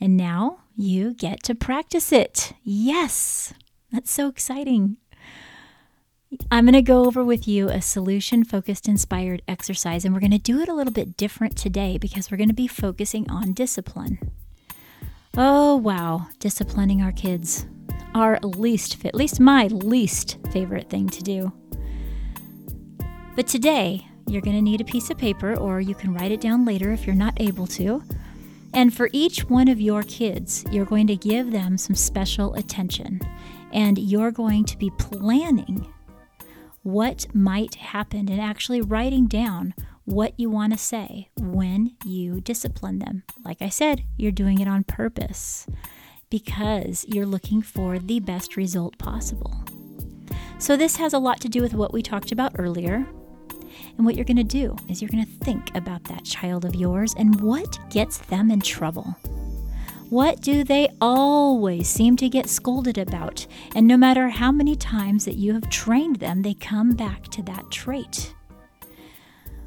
And 0.01 0.17
now 0.17 0.61
you 0.75 1.13
get 1.13 1.43
to 1.43 1.55
practice 1.55 2.13
it. 2.13 2.55
Yes, 2.63 3.53
that's 3.93 4.11
so 4.11 4.29
exciting. 4.29 4.97
I'm 6.51 6.65
going 6.65 6.73
to 6.73 6.81
go 6.81 7.05
over 7.05 7.23
with 7.23 7.47
you 7.47 7.69
a 7.69 7.83
solution 7.83 8.43
focused 8.43 8.89
inspired 8.89 9.43
exercise, 9.47 10.07
and 10.07 10.15
we're 10.15 10.21
going 10.21 10.31
to 10.31 10.39
do 10.39 10.63
it 10.63 10.69
a 10.71 10.75
little 10.75 10.95
bit 10.95 11.15
different 11.15 11.59
today 11.59 11.99
because 11.99 12.31
we're 12.31 12.39
going 12.39 12.49
to 12.49 12.55
be 12.55 12.69
focusing 12.69 13.31
on 13.31 13.53
discipline. 13.53 14.33
Oh, 15.37 15.77
wow, 15.77 16.29
disciplining 16.39 17.03
our 17.03 17.13
kids 17.13 17.67
our 18.15 18.39
least, 18.41 19.05
at 19.05 19.15
least 19.15 19.41
my 19.41 19.67
least 19.67 20.39
favorite 20.53 20.89
thing 20.89 21.09
to 21.09 21.23
do. 21.23 21.53
But 23.37 23.47
today, 23.47 24.07
you're 24.27 24.43
going 24.43 24.57
to 24.57 24.63
need 24.63 24.81
a 24.81 24.85
piece 24.85 25.11
of 25.11 25.19
paper, 25.19 25.55
or 25.55 25.81
you 25.81 25.95
can 25.95 26.15
write 26.15 26.33
it 26.33 26.41
down 26.41 26.65
later 26.65 26.93
if 26.93 27.07
you're 27.07 27.17
not 27.17 27.41
able 27.41 27.67
to. 27.69 28.03
And 28.73 28.95
for 28.95 29.09
each 29.13 29.49
one 29.49 29.69
of 29.69 29.81
your 29.81 30.03
kids, 30.03 30.65
you're 30.71 30.85
going 30.85 31.07
to 31.09 31.17
give 31.17 31.53
them 31.53 31.77
some 31.77 31.95
special 31.95 32.55
attention. 32.55 33.21
And 33.73 33.99
you're 33.99 34.31
going 34.31 34.65
to 34.67 34.79
be 34.79 34.91
planning 34.99 35.93
what 36.83 37.27
might 37.35 37.77
happen 37.77 38.29
and 38.29 38.41
actually 38.41 38.81
writing 38.81 39.27
down 39.27 39.75
what 40.05 40.39
you 40.39 40.51
want 40.51 40.73
to 40.73 40.79
say 40.79 41.31
when 41.37 41.97
you 42.05 42.41
discipline 42.41 42.99
them. 42.99 43.23
Like 43.45 43.63
I 43.63 43.69
said, 43.69 44.05
you're 44.17 44.33
doing 44.33 44.61
it 44.61 44.69
on 44.69 44.85
purpose 44.85 45.67
because 46.31 47.05
you're 47.09 47.27
looking 47.27 47.63
for 47.63 47.99
the 47.99 48.21
best 48.21 48.57
result 48.57 48.99
possible. 48.99 49.55
So, 50.59 50.77
this 50.77 50.97
has 50.97 51.13
a 51.13 51.19
lot 51.19 51.41
to 51.43 51.49
do 51.49 51.61
with 51.61 51.75
what 51.75 51.93
we 51.93 52.03
talked 52.03 52.33
about 52.33 52.53
earlier. 52.59 53.07
And 53.97 54.07
what 54.07 54.17
you're 54.17 54.25
going 54.25 54.37
to 54.37 54.45
do 54.45 54.77
is 54.89 55.01
you're 55.03 55.11
going 55.11 55.25
to 55.25 55.45
think 55.45 55.75
about 55.77 56.05
that 56.05 56.25
child 56.25 56.65
of 56.65 56.75
yours 56.75 57.15
and 57.19 57.41
what 57.41 57.79
gets 57.91 58.19
them 58.19 58.51
in 58.51 58.61
trouble. 58.61 59.17
What 60.11 60.41
do 60.43 60.65
they 60.65 60.91
always 61.01 61.89
seem 61.89 62.17
to 62.19 62.29
get 62.29 62.49
scolded 62.49 62.99
about? 62.99 63.47
And 63.75 63.87
no 63.87 63.97
matter 63.97 64.29
how 64.29 64.53
many 64.53 64.77
times 64.77 65.25
that 65.25 65.37
you 65.37 65.55
have 65.55 65.69
trained 65.71 66.17
them, 66.17 66.43
they 66.43 66.55
come 66.55 66.93
back 66.93 67.25
to 67.29 67.43
that 67.45 67.71
trait. 67.71 68.35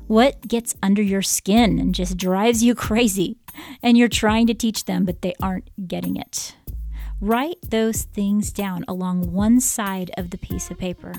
What 0.07 0.47
gets 0.47 0.73
under 0.81 1.01
your 1.01 1.21
skin 1.21 1.79
and 1.79 1.93
just 1.93 2.17
drives 2.17 2.63
you 2.63 2.75
crazy? 2.87 3.37
And 3.83 3.97
you're 3.97 4.07
trying 4.07 4.47
to 4.47 4.53
teach 4.53 4.85
them, 4.85 5.03
but 5.03 5.21
they 5.21 5.33
aren't 5.41 5.69
getting 5.87 6.15
it. 6.15 6.55
Write 7.19 7.57
those 7.69 8.03
things 8.03 8.51
down 8.51 8.85
along 8.87 9.31
one 9.33 9.59
side 9.59 10.11
of 10.17 10.29
the 10.29 10.37
piece 10.37 10.69
of 10.69 10.77
paper. 10.77 11.13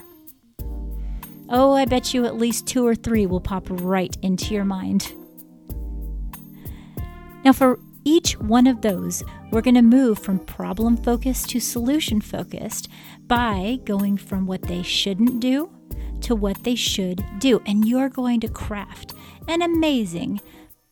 Oh, 1.50 1.72
I 1.72 1.84
bet 1.84 2.14
you 2.14 2.24
at 2.24 2.36
least 2.36 2.66
two 2.66 2.86
or 2.86 2.94
three 2.94 3.26
will 3.26 3.40
pop 3.40 3.66
right 3.68 4.16
into 4.22 4.54
your 4.54 4.64
mind. 4.64 5.12
Now, 7.44 7.52
for 7.52 7.80
each 8.04 8.38
one 8.38 8.66
of 8.66 8.80
those, 8.80 9.22
we're 9.50 9.62
going 9.62 9.74
to 9.74 9.82
move 9.82 10.18
from 10.18 10.38
problem 10.38 10.96
focused 10.96 11.50
to 11.50 11.60
solution 11.60 12.20
focused 12.20 12.88
by 13.26 13.80
going 13.84 14.16
from 14.16 14.46
what 14.46 14.62
they 14.62 14.82
shouldn't 14.82 15.40
do 15.40 15.70
to 16.22 16.34
what 16.34 16.64
they 16.64 16.74
should 16.74 17.24
do. 17.38 17.60
And 17.66 17.86
you're 17.86 18.08
going 18.08 18.40
to 18.40 18.48
craft 18.48 19.14
an 19.46 19.62
amazing, 19.62 20.40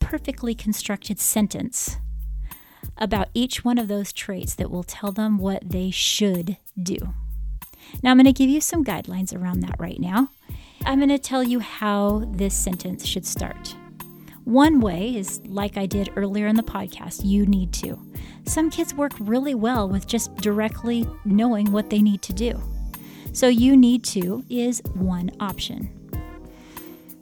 perfectly 0.00 0.54
constructed 0.54 1.18
sentence 1.18 1.96
about 2.98 3.28
each 3.34 3.64
one 3.64 3.78
of 3.78 3.88
those 3.88 4.12
traits 4.12 4.54
that 4.54 4.70
will 4.70 4.84
tell 4.84 5.12
them 5.12 5.38
what 5.38 5.68
they 5.68 5.90
should 5.90 6.56
do. 6.82 6.96
Now, 8.02 8.10
I'm 8.10 8.16
going 8.16 8.26
to 8.26 8.32
give 8.32 8.50
you 8.50 8.60
some 8.60 8.84
guidelines 8.84 9.36
around 9.36 9.60
that 9.60 9.76
right 9.78 10.00
now. 10.00 10.30
I'm 10.84 10.98
going 10.98 11.08
to 11.08 11.18
tell 11.18 11.42
you 11.42 11.60
how 11.60 12.24
this 12.32 12.54
sentence 12.54 13.04
should 13.06 13.26
start. 13.26 13.76
One 14.44 14.80
way 14.80 15.16
is 15.16 15.40
like 15.46 15.76
I 15.76 15.86
did 15.86 16.10
earlier 16.14 16.46
in 16.46 16.54
the 16.54 16.62
podcast, 16.62 17.22
you 17.24 17.46
need 17.46 17.72
to. 17.74 17.98
Some 18.44 18.70
kids 18.70 18.94
work 18.94 19.12
really 19.18 19.54
well 19.54 19.88
with 19.88 20.06
just 20.06 20.36
directly 20.36 21.04
knowing 21.24 21.72
what 21.72 21.90
they 21.90 22.00
need 22.00 22.22
to 22.22 22.32
do. 22.32 22.62
So, 23.36 23.48
you 23.48 23.76
need 23.76 24.02
to 24.04 24.46
is 24.48 24.80
one 24.94 25.30
option. 25.40 25.90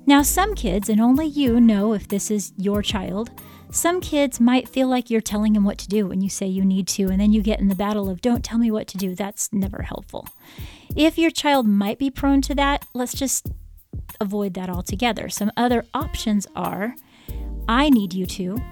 Now, 0.07 0.23
some 0.23 0.55
kids, 0.55 0.89
and 0.89 1.01
only 1.01 1.27
you 1.27 1.61
know 1.61 1.93
if 1.93 2.07
this 2.07 2.31
is 2.31 2.53
your 2.57 2.83
child, 2.83 3.31
some 3.73 4.01
kids 4.01 4.39
might 4.39 4.69
feel 4.69 4.87
like 4.87 5.11
you're 5.11 5.21
telling 5.21 5.55
them 5.55 5.65
what 5.65 5.77
to 5.79 5.89
do 5.89 6.07
when 6.07 6.21
you 6.21 6.29
say 6.29 6.47
you 6.47 6.65
need 6.65 6.87
to, 6.87 7.09
and 7.09 7.21
then 7.21 7.33
you 7.33 7.43
get 7.43 7.59
in 7.59 7.67
the 7.67 7.75
battle 7.75 8.09
of 8.09 8.21
don't 8.21 8.45
tell 8.45 8.59
me 8.59 8.71
what 8.71 8.87
to 8.87 8.97
do. 8.97 9.17
That's 9.17 9.53
never 9.53 9.83
helpful. 9.83 10.29
If 10.95 11.19
your 11.19 11.33
child 11.33 11.67
might 11.67 11.99
be 11.99 12.13
prone 12.13 12.43
to 12.43 12.55
that, 12.55 12.87
let's 12.95 13.15
just 13.15 13.49
avoid 14.21 14.55
that 14.55 14.71
altogether. 14.71 15.29
Some 15.29 15.51
other 15.57 15.85
options 15.95 16.47
are 16.55 16.95
I 17.67 17.91
need 17.91 18.15
you 18.15 18.27
to, 18.27 18.63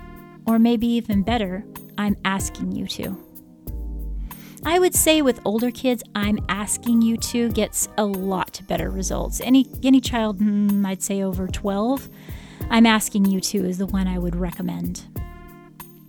or 0.47 0.61
maybe 0.61 0.87
even 0.87 1.25
better, 1.25 1.65
I'm 1.99 2.17
asking 2.25 2.71
you 2.71 2.87
to. 2.87 3.32
I 4.65 4.79
would 4.79 4.95
say 4.95 5.23
with 5.23 5.41
older 5.45 5.73
kids, 5.73 6.05
I'm 6.15 6.39
asking 6.49 7.03
you 7.03 7.17
to 7.17 7.49
gets 7.51 7.89
a 7.99 8.05
lot 8.05 8.61
better 8.69 8.91
results. 8.91 9.41
Any 9.41 9.67
any 9.83 10.01
child, 10.01 10.39
mm, 10.39 10.87
I'd 10.87 11.03
say 11.03 11.23
over 11.23 11.49
12, 11.49 12.09
I'm 12.71 12.87
asking 12.87 13.25
you 13.25 13.41
to 13.41 13.59
is 13.65 13.79
the 13.79 13.87
one 13.87 14.07
I 14.07 14.19
would 14.19 14.37
recommend. 14.37 15.05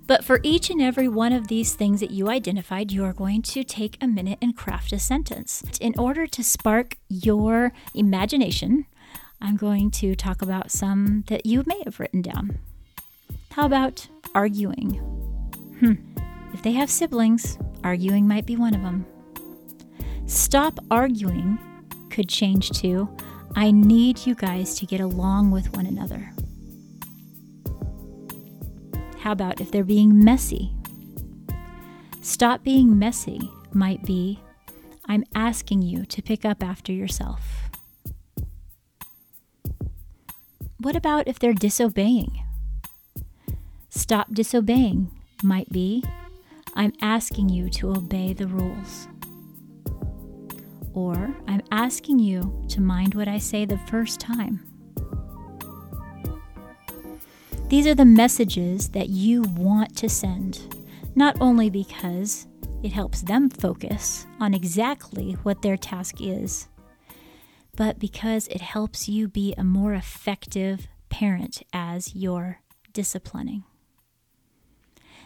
But 0.06 0.24
for 0.24 0.40
each 0.44 0.70
and 0.70 0.82
every 0.82 1.08
one 1.08 1.34
of 1.34 1.48
these 1.48 1.74
things 1.74 2.00
that 2.02 2.12
you 2.12 2.30
identified, 2.30 2.92
you 2.92 3.04
are 3.06 3.14
going 3.14 3.42
to 3.44 3.64
take 3.64 3.98
a 4.02 4.08
minute 4.08 4.38
and 4.42 4.56
craft 4.56 4.92
a 4.94 5.00
sentence. 5.00 5.64
In 5.80 5.98
order 5.98 6.28
to 6.28 6.44
spark 6.44 6.98
your 7.10 7.74
imagination, 7.96 8.86
I'm 9.42 9.56
going 9.56 9.90
to 9.92 10.16
talk 10.16 10.42
about 10.42 10.72
some 10.72 11.24
that 11.28 11.46
you 11.46 11.64
may 11.66 11.82
have 11.86 12.00
written 12.00 12.22
down. 12.22 12.60
How 13.52 13.66
about 13.66 14.08
arguing? 14.36 14.96
Hmm. 15.80 15.94
If 16.54 16.62
they 16.62 16.74
have 16.74 16.90
siblings, 16.90 17.58
arguing 17.84 18.28
might 18.28 18.46
be 18.46 18.56
one 18.56 18.74
of 18.74 18.82
them. 18.82 19.06
Stop 20.26 20.80
arguing 20.90 21.60
could 22.10 22.30
change 22.30 22.70
to 22.82 23.10
I 23.56 23.72
need 23.72 24.26
you 24.26 24.36
guys 24.36 24.76
to 24.80 24.86
get 24.86 25.00
along 25.00 25.52
with 25.52 25.76
one 25.76 25.86
another. 25.86 26.34
How 29.20 29.32
about 29.32 29.62
if 29.62 29.72
they're 29.72 29.84
being 29.84 30.24
messy? 30.24 30.74
Stop 32.22 32.64
being 32.64 32.98
messy 32.98 33.40
might 33.72 34.04
be 34.04 34.40
I'm 35.06 35.24
asking 35.36 35.82
you 35.82 36.06
to 36.06 36.22
pick 36.22 36.46
up 36.46 36.64
after 36.64 36.92
yourself. 36.92 37.70
What 40.78 40.96
about 40.96 41.28
if 41.28 41.40
they're 41.40 41.54
disobeying? 41.54 42.44
Stop 43.90 44.34
disobeying 44.34 45.12
might 45.44 45.70
be 45.70 46.04
I'm 46.76 46.94
asking 47.02 47.50
you 47.50 47.70
to 47.70 47.92
obey 47.92 48.34
the 48.34 48.48
rules. 48.48 49.08
Or 50.94 51.36
I'm 51.48 51.62
asking 51.72 52.20
you 52.20 52.66
to 52.70 52.82
mind 52.82 53.16
what 53.16 53.28
I 53.28 53.38
say 53.38 53.66
the 53.66 53.78
first 53.78 54.20
time. 54.20 54.66
These 57.70 57.88
are 57.88 57.96
the 57.96 58.06
messages 58.06 58.90
that 58.90 59.10
you 59.10 59.42
want 59.44 59.96
to 59.98 60.10
send, 60.10 60.76
not 61.16 61.36
only 61.42 61.70
because 61.70 62.48
it 62.84 62.92
helps 62.92 63.22
them 63.22 63.50
focus 63.50 64.28
on 64.40 64.54
exactly 64.54 65.34
what 65.44 65.62
their 65.62 65.78
task 65.78 66.22
is, 66.22 66.68
but 67.76 67.98
because 67.98 68.48
it 68.50 68.62
helps 68.62 69.10
you 69.10 69.28
be 69.28 69.56
a 69.58 69.64
more 69.64 69.94
effective 69.94 70.88
parent 71.10 71.64
as 71.74 72.14
you're 72.16 72.60
disciplining. 72.92 73.64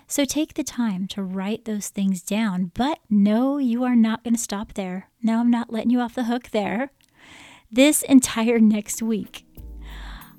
So 0.09 0.23
take 0.23 0.53
the 0.53 0.63
time 0.63 1.05
to 1.09 1.21
write 1.21 1.65
those 1.65 1.89
things 1.89 2.21
down. 2.21 2.71
But 2.73 2.99
no, 3.09 3.57
you 3.57 3.83
are 3.83 3.95
not 3.95 4.23
going 4.23 4.35
to 4.35 4.41
stop 4.41 4.73
there. 4.73 5.09
No, 5.21 5.39
I'm 5.39 5.51
not 5.51 5.71
letting 5.71 5.89
you 5.89 5.99
off 5.99 6.15
the 6.15 6.23
hook 6.23 6.49
there. 6.51 6.91
This 7.69 8.03
entire 8.03 8.57
next 8.57 9.01
week, 9.01 9.45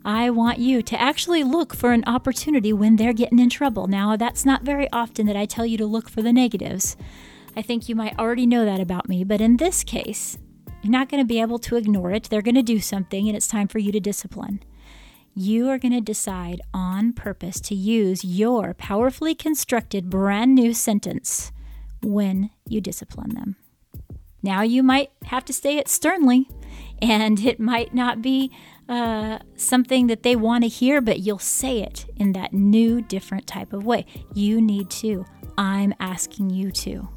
I 0.07 0.31
want 0.31 0.59
you 0.59 0.81
to 0.81 1.01
actually 1.01 1.45
look 1.45 1.75
for 1.75 1.93
an 1.93 2.05
opportunity 2.07 2.73
when 2.73 2.97
they're 2.97 3.13
getting 3.13 3.39
in 3.39 3.51
trouble. 3.51 3.87
Now, 3.87 4.17
that's 4.17 4.47
not 4.47 4.63
very 4.63 4.91
often 4.91 5.27
that 5.27 5.37
I 5.37 5.45
tell 5.45 5.67
you 5.67 5.77
to 5.77 5.87
look 5.87 6.09
for 6.09 6.23
the 6.23 6.33
negatives. 6.33 6.97
I 7.55 7.61
think 7.61 7.89
you 7.89 7.95
might 7.95 8.19
already 8.19 8.47
know 8.47 8.65
that 8.65 8.81
about 8.81 9.09
me, 9.09 9.23
but 9.23 9.43
in 9.43 9.59
this 9.59 9.85
case, 9.85 10.39
you're 10.81 10.93
not 10.93 11.11
going 11.11 11.23
to 11.23 11.29
be 11.29 11.43
able 11.43 11.59
to 11.59 11.77
ignore 11.77 12.13
it. 12.13 12.31
They're 12.31 12.41
going 12.41 12.55
to 12.55 12.63
do 12.63 12.81
something, 12.81 13.29
and 13.29 13.37
it's 13.37 13.49
time 13.49 13.69
for 13.69 13.81
you 13.81 13.93
to 13.93 14.01
discipline 14.01 14.63
you 15.38 15.68
are 15.68 15.79
going 15.79 15.92
to 15.92 16.01
decide 16.01 16.61
on 16.74 17.12
purpose 17.12 17.61
to 17.61 17.74
use 17.74 18.24
your 18.24 18.74
powerfully 18.74 19.35
constructed 19.35 20.11
brand 20.11 20.55
new 20.55 20.74
sentence 20.74 21.53
when 22.03 22.51
you 22.66 22.81
discipline 22.81 23.35
them. 23.35 23.57
Now, 24.42 24.62
you 24.62 24.83
might 24.83 25.11
have 25.24 25.44
to 25.46 25.53
say 25.53 25.79
it 25.79 25.88
sternly, 25.88 26.48
and 27.03 27.40
it 27.44 27.59
might 27.59 27.92
not 27.92 28.22
be 28.22 28.53
uh, 28.88 29.38
something 29.57 30.07
that 30.07 30.22
they 30.22 30.37
want 30.37 30.64
to 30.64 30.68
hear, 30.68 31.01
but 31.01 31.20
you'll 31.20 31.38
say 31.38 31.81
it 31.81 32.07
in 32.16 32.33
that 32.33 32.53
new, 32.53 33.03
different 33.03 33.46
type 33.46 33.72
of 33.72 33.85
way. 33.85 34.07
You 34.35 34.61
need 34.61 34.90
to. 34.90 35.24
I'm 35.57 35.92
asking 35.98 36.51
you 36.51 36.70
to. 36.72 37.09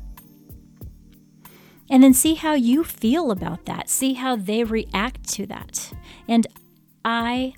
And 1.90 2.02
then 2.02 2.14
see 2.14 2.36
how 2.36 2.54
you 2.54 2.84
feel 2.84 3.32
about 3.32 3.66
that. 3.66 3.90
See 3.90 4.14
how 4.14 4.36
they 4.36 4.64
react 4.64 5.28
to 5.34 5.46
that. 5.48 5.94
And 6.28 6.48
I 7.04 7.54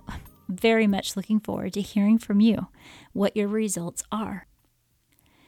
very 0.60 0.88
much 0.88 1.16
looking 1.16 1.40
forward 1.40 1.74
to 1.74 1.82
hearing 1.82 2.18
from 2.18 2.40
you 2.40 2.68
what 3.12 3.36
your 3.36 3.48
results 3.48 4.04
are. 4.12 4.48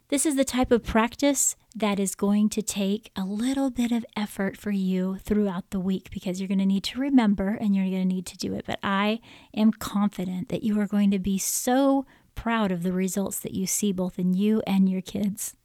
This 0.10 0.26
is 0.26 0.36
the 0.36 0.46
type 0.46 0.72
of 0.72 0.84
practice 0.84 1.56
that 1.76 2.00
is 2.00 2.14
going 2.14 2.50
to 2.50 2.62
take 2.62 3.10
a 3.16 3.26
little 3.26 3.72
bit 3.72 3.92
of 3.92 4.06
effort 4.16 4.56
for 4.56 4.70
you 4.70 5.18
throughout 5.24 5.72
the 5.72 5.80
week 5.80 6.10
because 6.12 6.40
you're 6.40 6.48
going 6.48 6.60
to 6.60 6.66
need 6.66 6.84
to 6.84 7.00
remember 7.00 7.58
and 7.60 7.76
you're 7.76 7.90
going 7.90 8.08
to 8.08 8.16
need 8.16 8.28
to 8.28 8.38
do 8.38 8.54
it. 8.54 8.66
But 8.68 8.80
I 8.84 9.20
am 9.56 9.72
confident 9.72 10.50
that 10.50 10.62
you 10.62 10.80
are 10.80 10.86
going 10.86 11.10
to 11.10 11.20
be 11.20 11.40
so 11.40 12.06
proud 12.36 12.72
of 12.72 12.84
the 12.84 12.94
results 12.94 13.40
that 13.40 13.56
you 13.56 13.66
see 13.66 13.92
both 13.92 14.20
in 14.20 14.36
you 14.36 14.62
and 14.68 14.88
your 14.88 15.02
kids. 15.02 15.56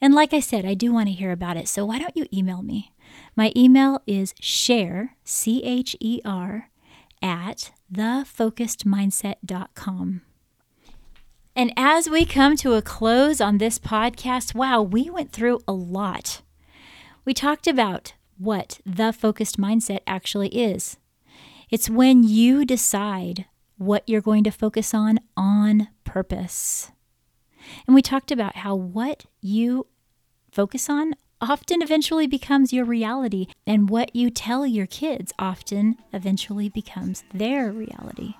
And 0.00 0.14
like 0.14 0.32
I 0.32 0.40
said, 0.40 0.64
I 0.64 0.74
do 0.74 0.92
want 0.92 1.08
to 1.08 1.14
hear 1.14 1.30
about 1.30 1.56
it. 1.56 1.68
So 1.68 1.84
why 1.84 1.98
don't 1.98 2.16
you 2.16 2.26
email 2.32 2.62
me? 2.62 2.92
My 3.36 3.52
email 3.54 4.00
is 4.06 4.34
Cher, 4.40 5.14
C 5.24 5.62
H 5.62 5.94
E 6.00 6.20
R, 6.24 6.70
at 7.22 7.72
thefocusedmindset.com. 7.92 10.22
And 11.54 11.72
as 11.76 12.08
we 12.08 12.24
come 12.24 12.56
to 12.56 12.74
a 12.74 12.82
close 12.82 13.40
on 13.40 13.58
this 13.58 13.78
podcast, 13.78 14.54
wow, 14.54 14.80
we 14.80 15.10
went 15.10 15.32
through 15.32 15.60
a 15.68 15.72
lot. 15.72 16.40
We 17.24 17.34
talked 17.34 17.66
about 17.66 18.14
what 18.38 18.80
the 18.86 19.12
focused 19.12 19.60
mindset 19.60 20.00
actually 20.06 20.48
is. 20.48 20.96
It's 21.70 21.90
when 21.90 22.22
you 22.22 22.64
decide 22.64 23.46
what 23.76 24.08
you're 24.08 24.20
going 24.20 24.44
to 24.44 24.50
focus 24.50 24.94
on 24.94 25.18
on 25.36 25.88
purpose. 26.04 26.90
And 27.86 27.94
we 27.94 28.02
talked 28.02 28.32
about 28.32 28.56
how 28.56 28.74
what 28.74 29.26
you 29.40 29.86
focus 30.50 30.88
on 30.88 31.14
often 31.42 31.82
eventually 31.82 32.26
becomes 32.26 32.72
your 32.72 32.84
reality, 32.84 33.48
and 33.66 33.90
what 33.90 34.14
you 34.14 34.30
tell 34.30 34.64
your 34.64 34.86
kids 34.86 35.32
often 35.38 35.96
eventually 36.12 36.68
becomes 36.68 37.24
their 37.34 37.72
reality. 37.72 38.34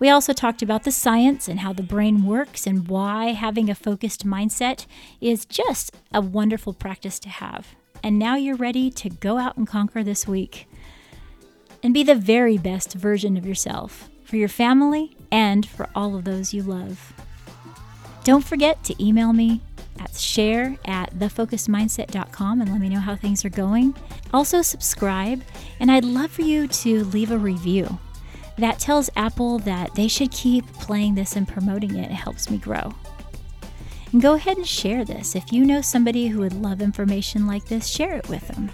We 0.00 0.08
also 0.08 0.32
talked 0.32 0.62
about 0.62 0.84
the 0.84 0.90
science 0.90 1.46
and 1.46 1.60
how 1.60 1.72
the 1.72 1.82
brain 1.82 2.24
works 2.24 2.66
and 2.66 2.88
why 2.88 3.32
having 3.32 3.70
a 3.70 3.74
focused 3.74 4.26
mindset 4.26 4.86
is 5.20 5.44
just 5.44 5.94
a 6.12 6.20
wonderful 6.20 6.72
practice 6.72 7.18
to 7.20 7.28
have. 7.28 7.68
And 8.02 8.18
now 8.18 8.34
you're 8.34 8.56
ready 8.56 8.90
to 8.92 9.10
go 9.10 9.36
out 9.36 9.58
and 9.58 9.66
conquer 9.66 10.02
this 10.02 10.26
week 10.26 10.66
and 11.82 11.94
be 11.94 12.02
the 12.02 12.14
very 12.14 12.56
best 12.56 12.94
version 12.94 13.36
of 13.36 13.46
yourself 13.46 14.08
for 14.24 14.36
your 14.36 14.48
family 14.48 15.16
and 15.30 15.68
for 15.68 15.88
all 15.94 16.16
of 16.16 16.24
those 16.24 16.54
you 16.54 16.62
love. 16.62 17.12
Don't 18.24 18.44
forget 18.44 18.82
to 18.84 19.04
email 19.04 19.32
me 19.34 19.60
at 19.98 20.14
Cher 20.14 20.76
at 20.84 21.14
thefocusedmindset.com 21.14 22.60
and 22.60 22.70
let 22.70 22.80
me 22.80 22.88
know 22.88 23.00
how 23.00 23.16
things 23.16 23.44
are 23.44 23.50
going. 23.50 23.94
Also, 24.32 24.62
subscribe, 24.62 25.42
and 25.78 25.90
I'd 25.90 26.04
love 26.04 26.30
for 26.30 26.42
you 26.42 26.68
to 26.68 27.04
leave 27.04 27.30
a 27.30 27.38
review. 27.38 27.98
That 28.58 28.78
tells 28.78 29.10
Apple 29.16 29.58
that 29.60 29.94
they 29.94 30.08
should 30.08 30.30
keep 30.30 30.66
playing 30.74 31.14
this 31.14 31.36
and 31.36 31.48
promoting 31.48 31.96
it. 31.96 32.10
It 32.10 32.14
helps 32.14 32.50
me 32.50 32.58
grow. 32.58 32.94
And 34.12 34.20
go 34.20 34.34
ahead 34.34 34.56
and 34.56 34.66
share 34.66 35.04
this. 35.04 35.36
If 35.36 35.52
you 35.52 35.64
know 35.64 35.80
somebody 35.80 36.28
who 36.28 36.40
would 36.40 36.52
love 36.52 36.82
information 36.82 37.46
like 37.46 37.66
this, 37.66 37.86
share 37.86 38.16
it 38.16 38.28
with 38.28 38.46
them. 38.48 38.70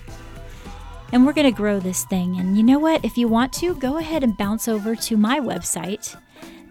And 1.12 1.24
we're 1.24 1.34
going 1.34 1.50
to 1.50 1.56
grow 1.56 1.78
this 1.78 2.04
thing. 2.04 2.40
And 2.40 2.56
you 2.56 2.62
know 2.62 2.78
what? 2.78 3.04
If 3.04 3.16
you 3.16 3.28
want 3.28 3.52
to, 3.54 3.74
go 3.76 3.98
ahead 3.98 4.24
and 4.24 4.36
bounce 4.36 4.66
over 4.66 4.96
to 4.96 5.16
my 5.16 5.38
website, 5.38 6.16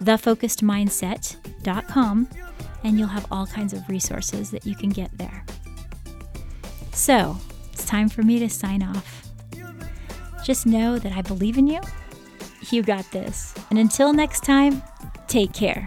thefocusedmindset.com, 0.01 2.27
and 2.85 2.99
you'll 2.99 3.07
have 3.07 3.25
all 3.31 3.47
kinds 3.47 3.73
of 3.73 3.89
resources 3.89 4.51
that 4.51 4.65
you 4.65 4.75
can 4.75 4.89
get 4.89 5.09
there. 5.17 5.43
So, 6.93 7.35
it's 7.73 7.83
time 7.83 8.07
for 8.07 8.21
me 8.21 8.37
to 8.39 8.49
sign 8.49 8.83
off. 8.83 9.27
Just 10.45 10.67
know 10.67 10.99
that 10.99 11.11
I 11.11 11.23
believe 11.23 11.57
in 11.57 11.65
you. 11.65 11.81
You 12.69 12.83
got 12.83 13.11
this. 13.11 13.55
And 13.71 13.79
until 13.79 14.13
next 14.13 14.43
time, 14.43 14.83
take 15.27 15.51
care. 15.51 15.83